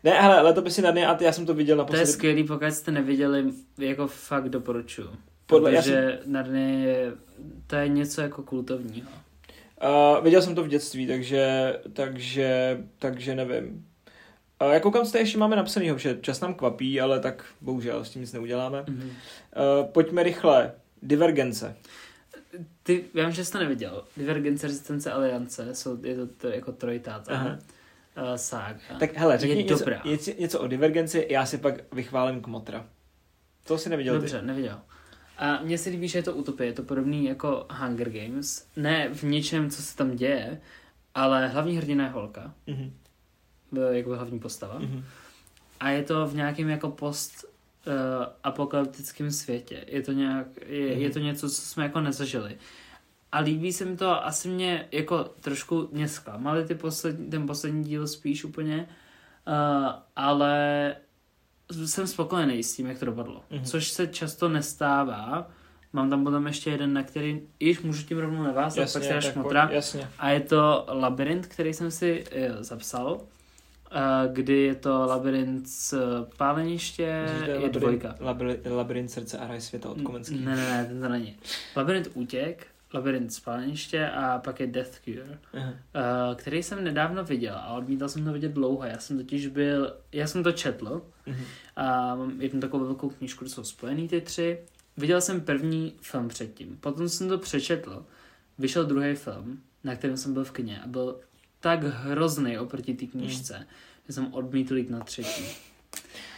[0.04, 2.92] Ne, ale letopisy na a já jsem to viděl na To je skvělý, pokud jste
[2.92, 3.46] neviděli,
[3.78, 5.10] jako fakt doporučuju.
[5.46, 6.34] Podle, Protože jsem...
[6.34, 7.14] Narnia je,
[7.68, 9.10] to je něco jako kultovního.
[9.84, 13.86] Uh, viděl jsem to v dětství, takže, takže, takže nevím.
[14.62, 18.22] Uh, jak koukám, ještě máme napsanýho, že čas nám kvapí, ale tak bohužel s tím
[18.22, 18.82] nic neuděláme.
[18.82, 19.08] Mm-hmm.
[19.08, 20.72] Uh, pojďme rychle.
[21.02, 21.76] Divergence.
[22.84, 24.04] Ty, já vím, že jsi to neviděl.
[24.18, 27.34] Divergence, Resistance, Aliance, jsou, je to, to jako trojtáta.
[27.34, 27.58] Aha
[28.22, 28.80] uh, sága.
[29.00, 30.02] Tak hele, řekni je něco, dobrá.
[30.06, 32.86] Něco, něco o divergenci, já si pak vychválím Kmotra.
[33.64, 34.46] To si neviděl Dobře, ty.
[34.46, 34.80] neviděl.
[35.40, 38.68] A mně se líbí, že je to utopie, je to podobný jako Hunger Games.
[38.76, 40.62] Ne v něčem, co se tam děje,
[41.16, 42.54] ale hlavní hrdina je holka.
[42.68, 42.92] Mm-hmm.
[43.92, 44.80] Jako hlavní postava.
[44.80, 45.04] Mm-hmm.
[45.80, 47.94] A je to v nějakém jako post uh,
[48.44, 49.86] apokalyptickém světě.
[49.88, 51.00] Je to, nějak, je, mm-hmm.
[51.00, 52.58] je to něco, co jsme jako nezažili
[53.32, 57.84] a líbí se mi to, asi mě jako trošku mě zklamaly ty poslední, ten poslední
[57.84, 58.88] díl spíš úplně,
[59.48, 60.96] uh, ale
[61.72, 63.42] jsem spokojený s tím, jak to dopadlo.
[63.52, 63.64] Mm-hmm.
[63.64, 65.50] Což se často nestává.
[65.94, 69.32] Mám tam potom ještě jeden, na který již můžu tím rovnou nevázat, jasně, pak se
[69.32, 69.70] šmotra.
[69.72, 70.10] Jasně.
[70.20, 73.14] A je to labirint, který jsem si jo, zapsal.
[73.14, 75.94] Uh, kdy je to labirint z
[76.38, 78.16] páleniště, je, je dvojka.
[78.20, 80.40] Labirint, labirint srdce a raj světa od Komenský.
[80.40, 81.38] Ne, ne, ne, ten to není.
[81.76, 85.62] Labirint útěk, Labirint spáleniště a pak je Death Cure, uh,
[86.36, 88.84] který jsem nedávno viděl a odmítal jsem to vidět dlouho.
[88.84, 91.44] Já jsem totiž byl, já jsem to četl uh-huh.
[91.76, 94.60] a mám jednu takovou velkou knížku, kde jsou spojený ty tři.
[94.98, 98.06] Viděl jsem první film předtím, potom jsem to přečetl,
[98.58, 101.20] vyšel druhý film, na kterém jsem byl v kině a byl
[101.60, 103.74] tak hrozný oproti té knížce, uh-huh.
[104.08, 105.69] že jsem odmítl jít na třetí.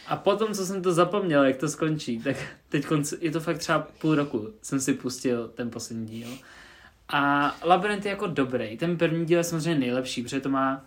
[0.06, 2.36] A potom, co jsem to zapomněl, jak to skončí, tak
[2.68, 2.86] teď
[3.20, 6.28] je to fakt třeba půl roku, jsem si pustil ten poslední díl.
[7.08, 8.76] A labirint je jako dobrý.
[8.76, 10.84] Ten první díl je samozřejmě nejlepší, protože to má,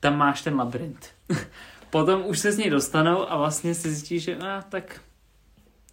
[0.00, 1.06] tam máš ten labirint.
[1.90, 5.00] potom už se z něj dostanou a vlastně si zjistíš, že a, tak,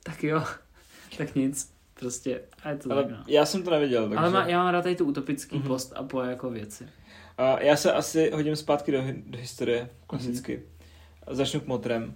[0.04, 0.44] tak jo,
[1.18, 1.72] tak nic.
[2.00, 3.24] Prostě, a je to Ale tak, no.
[3.28, 4.18] já jsem to neviděl, takže...
[4.18, 5.68] Ale má, já mám rád tady tu utopický mm-hmm.
[5.68, 6.84] post a po jako věci.
[6.84, 10.58] Uh, já se asi hodím zpátky do, do historie, klasicky.
[10.58, 11.36] Mm-hmm.
[11.36, 12.16] Začnu k motrem.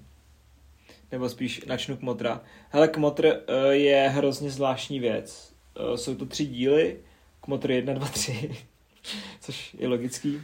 [1.12, 2.41] Nebo spíš načnu k motra.
[2.70, 5.53] Hele, kmotr uh, je hrozně zvláštní věc.
[5.89, 6.99] Uh, jsou to tři díly.
[7.41, 8.51] Kmotr 1, 2, 3.
[9.41, 10.41] Což je logický.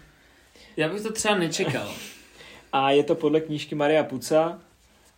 [0.78, 1.91] Já bych to třeba nečekal.
[2.74, 4.62] A je to podle knížky Maria Puca.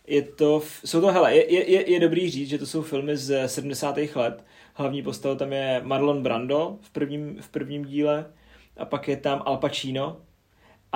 [0.06, 3.48] Je to, jsou to, hele, je, je, je dobrý říct, že to jsou filmy z
[3.48, 3.96] 70.
[4.14, 4.44] let.
[4.74, 8.26] Hlavní postavou tam je Marlon Brando v prvním, v prvním díle
[8.76, 10.20] a pak je tam Al Pacino.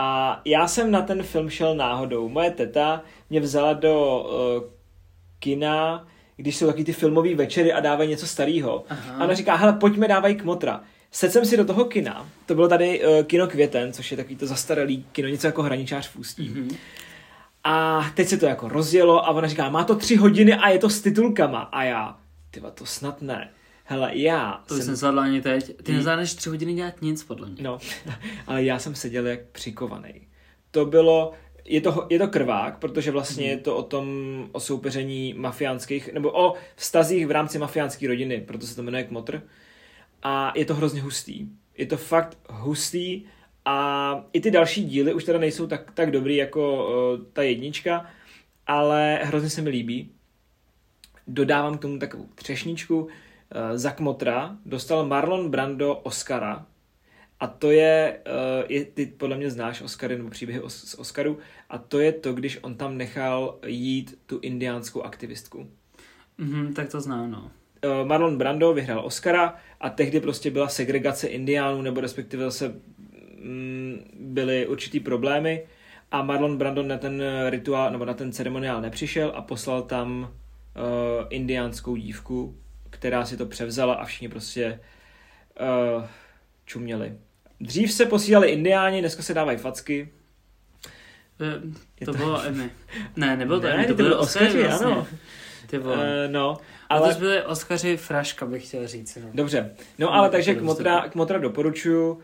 [0.01, 2.29] A já jsem na ten film šel náhodou.
[2.29, 4.27] Moje teta mě vzala do
[4.57, 4.71] uh,
[5.39, 8.85] kina, když jsou taky ty filmové večery a dávají něco starého.
[9.19, 10.81] A ona říká, hele, pojďme dávají kmotra.
[11.11, 14.37] Sedl jsem si do toho kina, to bylo tady uh, kino Květen, což je takový
[14.37, 16.51] to zastaralý kino, něco jako hraničář v Ústí.
[16.51, 16.77] Mm-hmm.
[17.65, 20.79] A teď se to jako rozjelo a ona říká, má to tři hodiny a je
[20.79, 21.59] to s titulkama.
[21.61, 22.17] A já,
[22.51, 23.51] tyva, to snad ne.
[23.91, 25.77] Hele, já To jsem zvládla ani teď.
[25.83, 27.63] Ty nezvládneš tři hodiny dělat nic, podle mě.
[27.63, 27.79] No,
[28.47, 30.29] ale já jsem seděl jak přikovaný.
[30.71, 31.33] To bylo,
[31.65, 33.51] je to, je to krvák, protože vlastně mm.
[33.51, 34.07] je to o tom,
[34.53, 39.43] o soupeření mafiánských, nebo o vztazích v rámci mafiánské rodiny, proto se to jmenuje Kmotr.
[40.23, 41.49] A je to hrozně hustý.
[41.79, 43.25] Je to fakt hustý
[43.65, 48.07] a i ty další díly už teda nejsou tak, tak dobrý jako uh, ta jednička,
[48.67, 50.11] ale hrozně se mi líbí.
[51.27, 53.09] Dodávám k tomu takovou třešničku.
[53.51, 56.67] Eh, za Kmotra dostal Marlon Brando Oscara
[57.41, 61.39] a to je, eh, je ty podle mě znáš Oscary nebo příběhy z Oscaru
[61.71, 65.71] a to je to, když on tam nechal jít tu indiánskou aktivistku.
[66.39, 67.51] Mm-hmm, tak to znám, no.
[67.83, 72.75] Eh, Marlon Brando vyhrál Oscara a tehdy prostě byla segregace indiánů, nebo respektive zase
[73.43, 75.67] mm, byly určitý problémy
[76.11, 81.27] a Marlon Brando na ten rituál, nebo na ten ceremoniál nepřišel a poslal tam uh,
[81.31, 82.55] indiánskou dívku,
[82.91, 84.81] která si to převzala a všichni prostě
[85.61, 86.05] uh,
[86.65, 87.13] čuměli.
[87.61, 90.13] Dřív se posílali indiáni, dneska se dávají facky.
[92.01, 92.71] Je to, to bylo Emmy.
[93.17, 94.87] Ne, nebylo to ne, Emmy, to, to byly Oscary, vlastně.
[94.87, 95.07] ano.
[95.67, 95.85] Ty Uh,
[96.27, 96.59] no,
[96.89, 97.15] ale...
[97.15, 99.17] to byly Oscaři Fraška, bych chtěl říct.
[99.17, 99.29] No.
[99.35, 102.21] Dobře, no ale takže k Motra, k Motra doporučuju uh,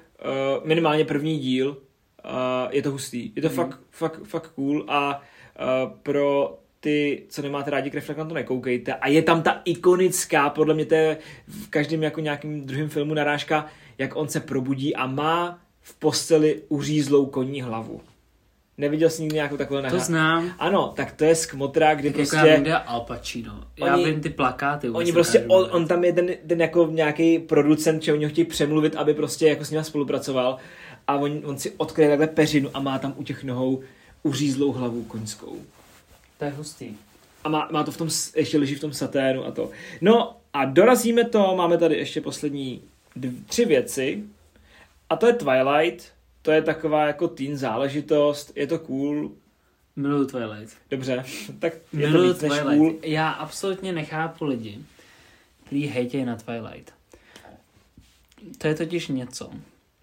[0.65, 1.69] minimálně první díl.
[1.71, 3.55] Uh, je to hustý, je to mm.
[3.55, 8.95] fakt, fakt, fakt cool a uh, pro ty, co nemáte rádi krev, na to nekoukejte.
[8.95, 13.15] A je tam ta ikonická, podle mě to je v každém jako nějakým druhém filmu
[13.15, 13.67] narážka,
[13.99, 18.01] jak on se probudí a má v posteli uřízlou koní hlavu.
[18.79, 19.99] Neviděl jsi nikdy nějakou takovou nahrávku?
[19.99, 20.55] To znám.
[20.59, 22.37] Ano, tak to je z Kmotra, kdy prostě...
[22.37, 23.65] Jako Al Pacino.
[23.77, 24.91] Já oni, vím ty plakáty.
[24.91, 28.45] Oni prostě, on, on, tam je ten, ten jako nějaký producent, že oni ho chtějí
[28.45, 30.57] přemluvit, aby prostě jako s ním spolupracoval
[31.07, 33.83] a on, on si odkryje takhle peřinu a má tam u těch nohou
[34.23, 35.57] uřízlou hlavu koňskou.
[36.39, 36.97] To je hustý.
[37.45, 39.71] A má, má to v tom, ještě leží v tom saténu a to.
[40.01, 42.83] No a dorazíme to, máme tady ještě poslední
[43.17, 44.25] dv, tři věci.
[45.11, 46.13] A to je Twilight,
[46.43, 49.33] to je taková jako teen záležitost, je to cool.
[49.97, 50.77] Miluju Twilight.
[50.91, 51.25] Dobře,
[51.59, 52.67] tak je Miluju to víc Twilight.
[52.67, 52.95] než cool.
[53.03, 54.79] Já absolutně nechápu lidi,
[55.65, 56.93] kteří hejtějí na Twilight.
[58.59, 59.51] To je totiž něco,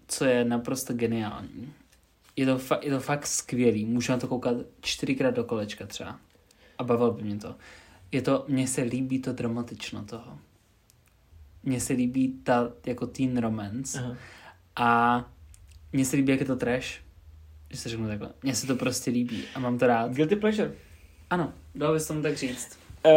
[0.08, 1.72] co je naprosto geniální
[2.36, 3.84] je to, fa- je to fakt skvělý.
[3.84, 6.18] Můžu na to koukat čtyřikrát do kolečka třeba.
[6.78, 7.54] A bavil by mě to.
[8.12, 10.38] Je to, mně se líbí to dramatično toho.
[11.62, 13.98] Mně se líbí ta jako teen romance.
[13.98, 14.16] Aha.
[14.76, 15.24] A
[15.92, 17.00] mně se líbí, jak je to trash.
[17.70, 18.30] Že se řeknu takhle.
[18.42, 20.12] Mně se to prostě líbí a mám to rád.
[20.12, 20.72] Guilty pleasure.
[21.30, 22.78] Ano, dalo bys tomu tak říct.
[23.06, 23.12] Uh,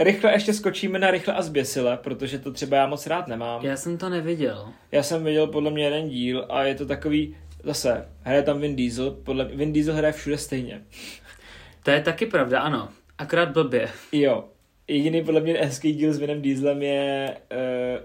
[0.00, 3.64] rychle ještě skočíme na rychle a zběsile, protože to třeba já moc rád nemám.
[3.64, 4.72] Já jsem to neviděl.
[4.92, 7.36] Já jsem viděl podle mě jeden díl a je to takový,
[7.66, 10.82] zase, hraje tam Vin Diesel, podle Vin Diesel hraje všude stejně.
[11.82, 12.88] To je taky pravda, ano.
[13.18, 13.88] Akorát blbě.
[14.12, 14.48] Jo.
[14.88, 17.58] Jediný podle mě hezký díl s Vinem Dieselem je uh,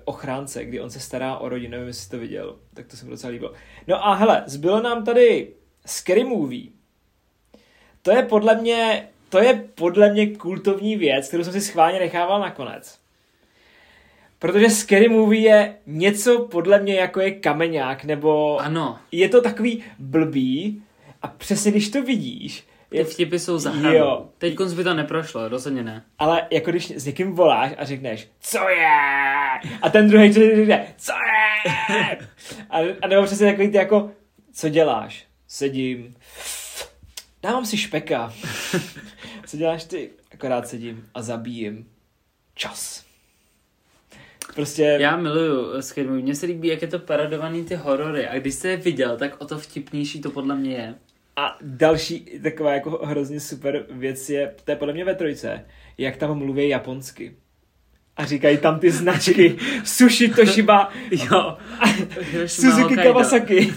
[0.05, 2.55] Ochránce, kdy on se stará o rodinu, nevím, jestli to viděl.
[2.73, 3.53] Tak to se mi docela líbilo.
[3.87, 5.53] No a hele, zbylo nám tady
[5.85, 6.69] Scary Movie.
[8.01, 12.39] To je podle mě, to je podle mě kultovní věc, kterou jsem si schválně nechával
[12.39, 13.00] nakonec.
[14.41, 18.99] Protože Scary Movie je něco podle mě jako je kameňák, nebo ano.
[19.11, 20.83] je to takový blbý
[21.21, 24.29] a přesně když to vidíš, ty vtipy jsou za hranu.
[24.37, 26.05] Teď by to neprošlo, rozhodně ne.
[26.19, 28.87] Ale jako když s někým voláš a řekneš, co je?
[29.81, 32.17] A ten druhý řekne, co je?
[32.69, 34.11] A, a nebo přesně takový ty jako,
[34.53, 35.25] co děláš?
[35.47, 36.15] Sedím.
[37.43, 38.33] Dávám si špeka.
[39.47, 40.09] co děláš ty?
[40.33, 41.87] Akorát sedím a zabíjím.
[42.55, 43.10] Čas.
[44.55, 44.97] Prostě...
[44.99, 46.23] Já miluju Scary Movie.
[46.23, 48.27] Mně se líbí, jak je to paradovaný ty horory.
[48.27, 50.95] A když jste je viděl, tak o to vtipnější to podle mě je.
[51.35, 55.65] A další taková jako hrozně super věc je, to je podle mě ve trojce,
[55.97, 57.35] jak tam mluví japonsky.
[58.17, 61.57] A říkají tam ty značky Sushi Toshiba jo.
[62.45, 63.73] Suzuki Kawasaki.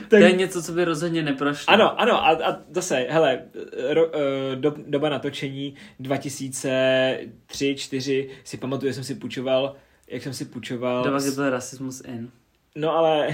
[0.00, 0.08] Tak...
[0.08, 1.74] To je něco, co by rozhodně neprošlo.
[1.74, 3.42] Ano, ano, a, a zase, hele,
[3.90, 4.12] ro, uh,
[4.54, 7.32] do, doba natočení 2003
[7.72, 9.76] 2004 si pamatuju, jsem si půjčoval,
[10.08, 11.04] jak jsem si půjčoval...
[11.04, 12.30] Doba, kdy byl rasismus in.
[12.74, 13.28] No ale...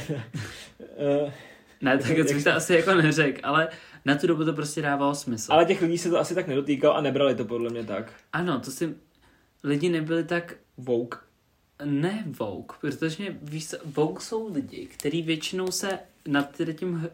[1.22, 1.30] uh,
[1.80, 3.68] ne, tak jak bych to asi jako neřekl, ale
[4.04, 5.52] na tu dobu to prostě dávalo smysl.
[5.52, 8.12] Ale těch lidí se to asi tak nedotýkalo a nebrali to podle mě tak.
[8.32, 8.94] Ano, to si...
[9.64, 10.54] Lidi nebyli tak...
[10.78, 11.18] Vogue.
[11.84, 17.08] Ne Vogue, protože víš, Vogue jsou lidi, kteří většinou se nad tím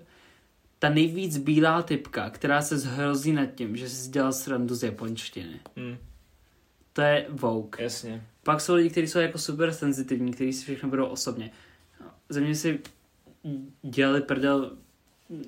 [0.78, 5.61] ta nejvíc bílá typka, která se zhrozí nad tím, že si dělal srandu z japonštiny.
[5.76, 5.96] Hmm.
[6.92, 7.84] To je Vogue.
[7.84, 8.22] Jasně.
[8.42, 11.50] Pak jsou lidi, kteří jsou jako super senzitivní, kteří si všechno berou osobně.
[12.28, 12.80] Za mě si
[13.82, 14.76] dělali prdel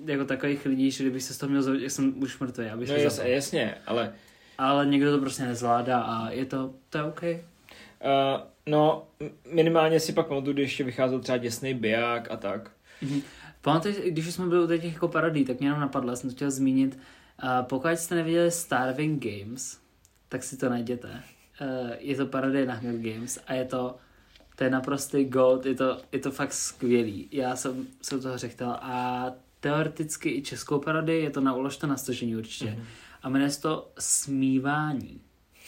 [0.04, 2.94] jako takových lidí, že kdybych se z toho měl jak jsem už mrtvý, abych no
[2.94, 4.12] jas, jasně, ale...
[4.58, 7.22] Ale někdo to prostě nezvládá a je to, to je OK.
[7.22, 7.28] Uh,
[8.66, 9.06] no,
[9.50, 12.70] minimálně si pak pamatuju, když ještě vycházel třeba děsný biják a tak.
[13.02, 13.22] Mm-hmm.
[13.66, 16.50] Pamatuješ, když jsme byli u těch jako parodí, tak mě jenom napadlo, jsem to chtěl
[16.50, 16.98] zmínit,
[17.42, 19.80] uh, pokud jste neviděli Starving Games,
[20.28, 21.08] tak si to najděte.
[21.60, 23.96] Uh, je to parodie na Hunger Games a je to
[24.56, 27.28] to je naprostý gold, je to, je to fakt skvělý.
[27.32, 29.26] Já jsem, jsem toho řekl a
[29.60, 32.70] teoreticky i českou parodii, je to na uložte na stažení určitě.
[32.70, 32.84] Mm-hmm.
[33.22, 35.20] A jmenuje se to Smívání.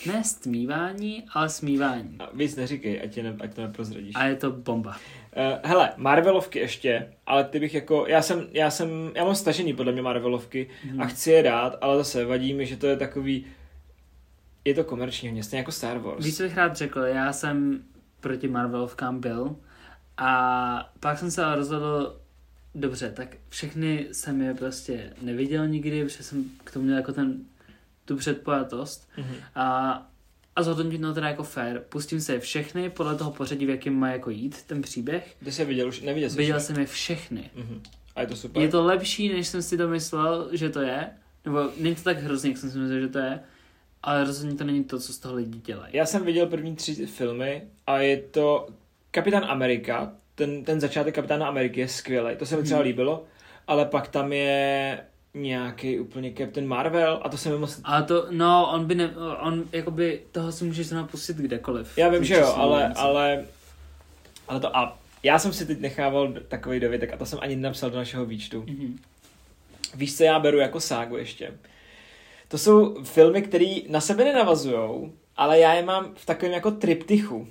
[0.06, 2.16] Ne stmívání, ale smívání.
[2.18, 4.14] A víc neříkej, ať, ne, ať to neprozradíš.
[4.14, 4.96] A je to bomba.
[5.38, 9.74] Uh, hele, Marvelovky ještě, ale ty bych jako, já jsem, já jsem, já mám stažený
[9.74, 11.00] podle mě Marvelovky hmm.
[11.00, 13.46] a chci je dát, ale zase vadí mi, že to je takový,
[14.64, 16.24] je to komerční město, jako Star Wars.
[16.24, 17.82] Víš, co bych rád řekl, já jsem
[18.20, 19.56] proti Marvelovkám byl
[20.16, 22.20] a pak jsem se rozhodl,
[22.74, 27.40] dobře, tak všechny jsem je prostě neviděl nikdy, protože jsem k tomu měl jako ten,
[28.04, 29.36] tu předpojatost mm-hmm.
[29.54, 30.07] a,
[30.58, 31.80] a zhodnotím to teda jako fair.
[31.88, 35.36] Pustím se je všechny podle toho pořadí, v jakém má jako jít ten příběh.
[35.44, 37.50] Ty jsi viděl už, neviděl jsi Viděl jsem je všechny.
[37.56, 37.80] Mm-hmm.
[38.16, 38.62] A je to super?
[38.62, 41.10] Je to lepší, než jsem si to myslel, že to je.
[41.44, 43.40] Nebo není to tak hrozný, jak jsem si myslel, že to je
[44.02, 45.96] ale rozhodně to není to, co z toho lidi dělají.
[45.96, 48.66] Já jsem viděl první tři filmy a je to
[49.10, 52.86] Kapitán Amerika, ten, ten začátek Kapitána Ameriky je skvělý, to se mi třeba hmm.
[52.86, 53.24] líbilo,
[53.66, 55.00] ale pak tam je
[55.34, 57.80] nějaký úplně Captain Marvel a to se mi moc...
[57.84, 59.10] A to, no, on by ne,
[59.40, 61.98] on jakoby toho si můžeš zrovna pustit kdekoliv.
[61.98, 63.44] Já vím, že jo, ale, ale,
[64.48, 67.90] ale to a já jsem si teď nechával takový dovětek a to jsem ani nenapsal
[67.90, 68.62] do našeho výčtu.
[68.62, 68.96] Mm-hmm.
[69.94, 71.52] Víš, co já beru jako ságu ještě?
[72.48, 77.36] To jsou filmy, které na sebe nenavazují, ale já je mám v takovém jako triptychu.
[77.36, 77.46] Uh,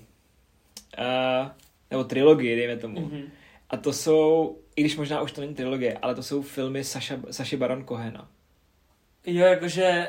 [1.91, 2.99] nebo trilogii, dejme tomu.
[2.99, 3.23] Mm-hmm.
[3.69, 7.15] A to jsou, i když možná už to není trilogie, ale to jsou filmy Saša,
[7.31, 8.27] Saši Baron Kohena.
[9.25, 10.07] Jo, jakože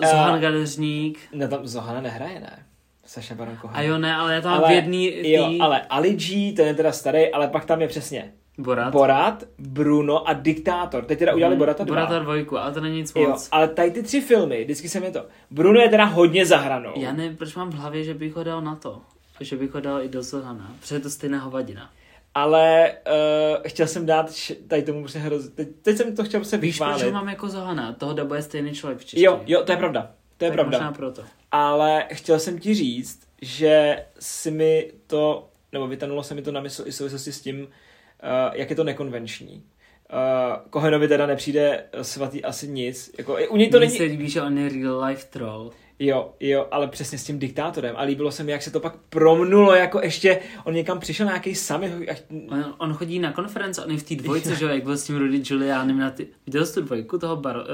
[0.00, 1.18] uh, Zohan uh, Gadeřník.
[1.32, 2.66] Ne, tam Zohana nehraje, ne?
[3.06, 3.76] Saša Baron Cohen.
[3.76, 5.10] A jo, ne, ale já tam ale, v jedný...
[5.10, 5.32] Tý...
[5.32, 8.92] Jo, ale Ali G, ten je teda starý, ale pak tam je přesně Borat.
[8.92, 11.04] Borat, Bruno a Diktátor.
[11.04, 11.94] Teď teda udělali hmm, Borata 2.
[11.94, 13.26] Borata dvojku, ale to není nic moc.
[13.26, 15.26] Jo, ale tady ty tři filmy, vždycky se mi to...
[15.50, 16.92] Bruno je teda hodně zahranou.
[16.96, 19.00] Já nevím, proč mám v hlavě, že bych ho dal na to.
[19.40, 21.90] Že bych ho dal i do Zohana, protože je to stejná hovadina.
[22.38, 24.30] Ale uh, chtěl jsem dát
[24.68, 25.50] tady tomu prostě hrozně...
[25.50, 27.92] Teď, teď jsem to chtěl se Víš, proč ho mám jako Zohana?
[27.92, 29.26] Toho dabuje stejný člověk v češtině.
[29.26, 30.10] Jo, jo, to je pravda.
[30.36, 30.78] To je tak pravda.
[30.78, 31.22] Možná proto.
[31.52, 36.60] Ale chtěl jsem ti říct, že si mi to, nebo vytanulo se mi to na
[36.60, 37.68] mysl i souvislosti s tím, uh,
[38.52, 39.54] jak je to nekonvenční.
[39.54, 43.10] Uh, Kohenovi teda nepřijde svatý asi nic.
[43.18, 43.98] Jako, u něj to Mně není...
[43.98, 45.70] se líbí, že on je real life troll.
[45.98, 47.94] Jo, jo, ale přesně s tím diktátorem.
[47.98, 51.54] A líbilo se mi, jak se to pak promnulo, jako ještě, on někam přišel nějaký
[51.54, 52.08] sami.
[52.50, 55.04] On, on, chodí na konference, on je v té dvojce, že jo, jak byl s
[55.04, 56.26] tím Rudy Giulianem na ty...
[56.46, 57.64] Viděl jsi tu dvojku toho bar, uh,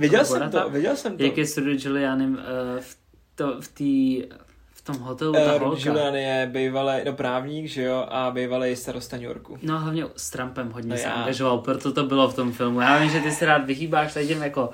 [0.00, 0.62] Viděl jsem Borata?
[0.62, 1.22] to, viděl jsem to.
[1.22, 2.96] Jak je s Rudy Giulianem uh, v,
[3.34, 4.36] to, v té
[4.72, 5.82] v tom hotelu ta uh, holka.
[5.84, 9.58] Julian je bývalý no, právník, že jo, a bývalý starosta New Yorku.
[9.62, 12.80] No hlavně s Trumpem hodně no se angažoval, proto to bylo v tom filmu.
[12.80, 14.70] Já vím, že ty se rád vyhýbáš těm jako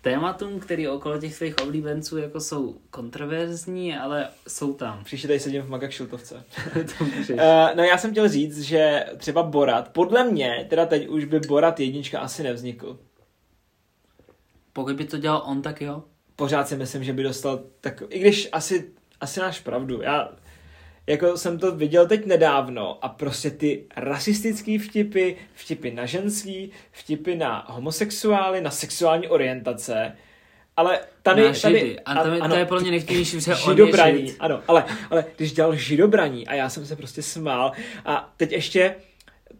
[0.00, 5.04] tématům, které okolo těch svých oblíbenců jako jsou kontroverzní, ale jsou tam.
[5.04, 6.34] Příště tady sedím v Magak Šiltovce.
[7.00, 7.38] uh,
[7.74, 11.80] no já jsem chtěl říct, že třeba Borat, podle mě, teda teď už by Borat
[11.80, 12.98] jednička asi nevznikl.
[14.72, 16.02] Pokud by to dělal on, tak jo.
[16.36, 18.90] Pořád si myslím, že by dostal tak, i když asi
[19.20, 20.02] asi máš pravdu.
[20.02, 20.28] Já
[21.10, 27.36] jako jsem to viděl teď nedávno a prostě ty rasistický vtipy, vtipy na ženský, vtipy
[27.36, 30.12] na homosexuály, na sexuální orientace,
[30.76, 31.42] ale tady...
[31.42, 34.26] Na tady a tam je, ano, to je pro mě nejvtipnější, protože židobraní, on je
[34.26, 34.36] žid.
[34.40, 37.72] Ano, ale, ale když dělal židobraní a já jsem se prostě smál
[38.04, 38.94] a teď ještě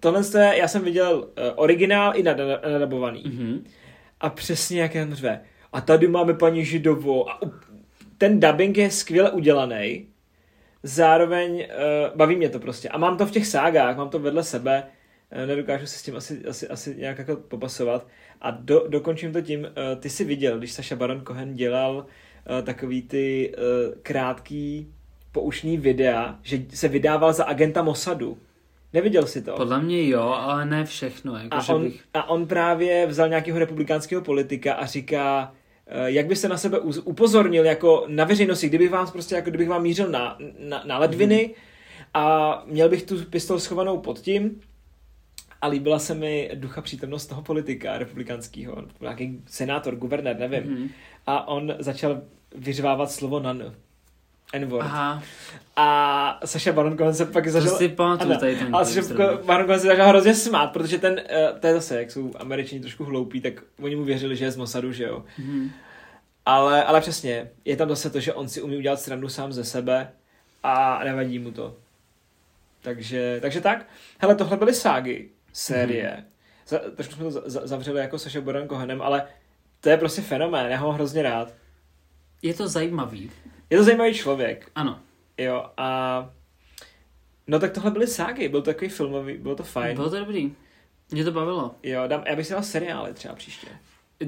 [0.01, 1.25] tohle je, já jsem viděl uh,
[1.55, 3.25] originál i nadabovaný.
[3.25, 3.63] Mm-hmm.
[4.21, 5.41] A přesně jak jen řve.
[5.73, 7.41] A tady máme paní Židovou a
[8.19, 10.07] ten dubbing je skvěle udělaný,
[10.83, 12.89] zároveň uh, baví mě to prostě.
[12.89, 14.87] A mám to v těch ságách, mám to vedle sebe,
[15.33, 18.07] Eh, nedokážu se s tím asi, asi, asi nějak jako popasovat.
[18.41, 22.07] A do, dokončím to tím, eh, ty jsi viděl, když Saša Baron Cohen dělal
[22.59, 23.55] eh, takový ty
[24.03, 24.95] krátký
[25.33, 28.39] poušný videa, že se vydával za agenta Mossadu.
[28.93, 29.57] Neviděl jsi to?
[29.57, 31.37] Podle mě jo, ale ne všechno.
[31.37, 32.05] Jako a, on, bych...
[32.15, 35.53] a on právě vzal nějakého republikánského politika a říká,
[36.05, 39.83] jak by se na sebe upozornil jako na veřejnosti, kdybych vám prostě jako kdybych vám
[39.83, 41.55] mířil na, na, na ledviny hmm.
[42.15, 44.61] a měl bych tu pistol schovanou pod tím
[45.63, 50.63] a líbila se mi ducha přítomnost toho politika republikánského, nějaký senátor, guvernér, nevím.
[50.63, 50.91] Mm-hmm.
[51.27, 52.23] A on začal
[52.55, 53.75] vyřvávat slovo nan.
[54.53, 54.87] N-word.
[54.87, 55.23] Aha.
[55.77, 57.71] A Saša Baron Cohen se pak začal...
[57.71, 61.13] To si pamatuju tady ten A Saša Baron Cohen se začal hrozně smát, protože ten,
[61.13, 64.51] uh, to je zase, jak jsou američani trošku hloupí, tak oni mu věřili, že je
[64.51, 65.25] z Mossadu, že jo.
[65.41, 65.71] Mm-hmm.
[66.47, 69.65] Ale, ale přesně, je tam zase to, že on si umí udělat stranu sám ze
[69.65, 70.13] sebe
[70.63, 71.77] a nevadí mu to.
[72.83, 73.87] Takže, takže tak.
[74.19, 76.17] Hele, tohle byly ságy série.
[76.17, 76.25] Mm.
[76.67, 79.27] Za, trošku jsme to za, zavřeli jako Saša Boran Kohenem, ale
[79.81, 81.55] to je prostě fenomén, já ho hrozně rád.
[82.43, 83.31] Je to zajímavý.
[83.71, 84.71] Je to zajímavý člověk.
[84.75, 85.01] Ano.
[85.39, 86.31] Jo, a
[87.47, 89.97] no tak tohle byly ságy, byl to takový filmový, bylo to fajn.
[89.97, 90.55] Bylo to dobrý.
[91.11, 91.75] Mě to bavilo.
[91.83, 93.69] Jo, dám, já bych si dal seriály třeba příště.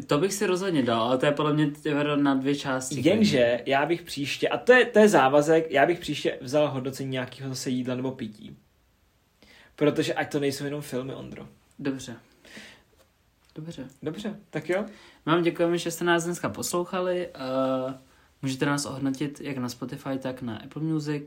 [0.07, 1.71] To bych si rozhodně dal, ale to je podle mě
[2.17, 3.09] na dvě části.
[3.09, 7.11] Jenže já bych příště, a to je, to je závazek, já bych příště vzal hodnocení
[7.11, 8.57] nějakého zase jídla nebo pití.
[9.77, 11.49] Protože ať to nejsou jenom filmy, Ondro.
[11.79, 12.17] Dobře.
[13.55, 13.89] Dobře.
[14.03, 14.85] Dobře, tak jo.
[15.27, 17.29] Mám děkujeme, že jste nás dneska poslouchali.
[17.29, 17.93] Uh,
[18.43, 21.23] můžete nás ohodnotit jak na Spotify, tak na Apple Music.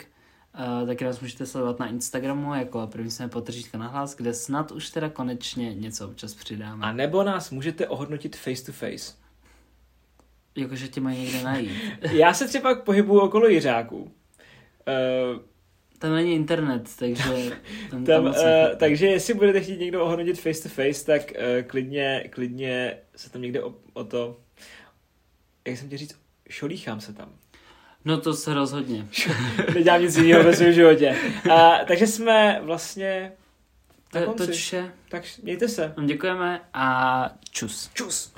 [0.82, 4.72] Uh, taky nás můžete sledovat na Instagramu jako první jsme potržítka na hlas, kde snad
[4.72, 6.86] už teda konečně něco občas přidáme.
[6.86, 9.13] A nebo nás můžete ohodnotit face to face.
[10.55, 11.72] Jakože tě mají někde najít.
[12.11, 13.97] Já se třeba pohybuju okolo Jiřáků.
[13.97, 14.11] Uh,
[15.99, 17.24] tam není internet, takže...
[17.89, 18.34] Tam, tam, uh,
[18.78, 23.41] takže jestli budete chtít někdo ohodnotit face to face, tak uh, klidně, klidně se tam
[23.41, 24.39] někde o, o to...
[25.68, 27.29] Jak jsem ti říct, šolíchám se tam.
[28.05, 29.07] No to se rozhodně.
[29.73, 31.15] Nedělám nic jiného ve svém životě.
[31.45, 31.53] Uh,
[31.87, 33.31] takže jsme vlastně...
[34.11, 34.91] To, to vše.
[35.09, 35.93] Tak mějte se.
[36.05, 37.89] Děkujeme a čus.
[37.93, 38.34] Čus.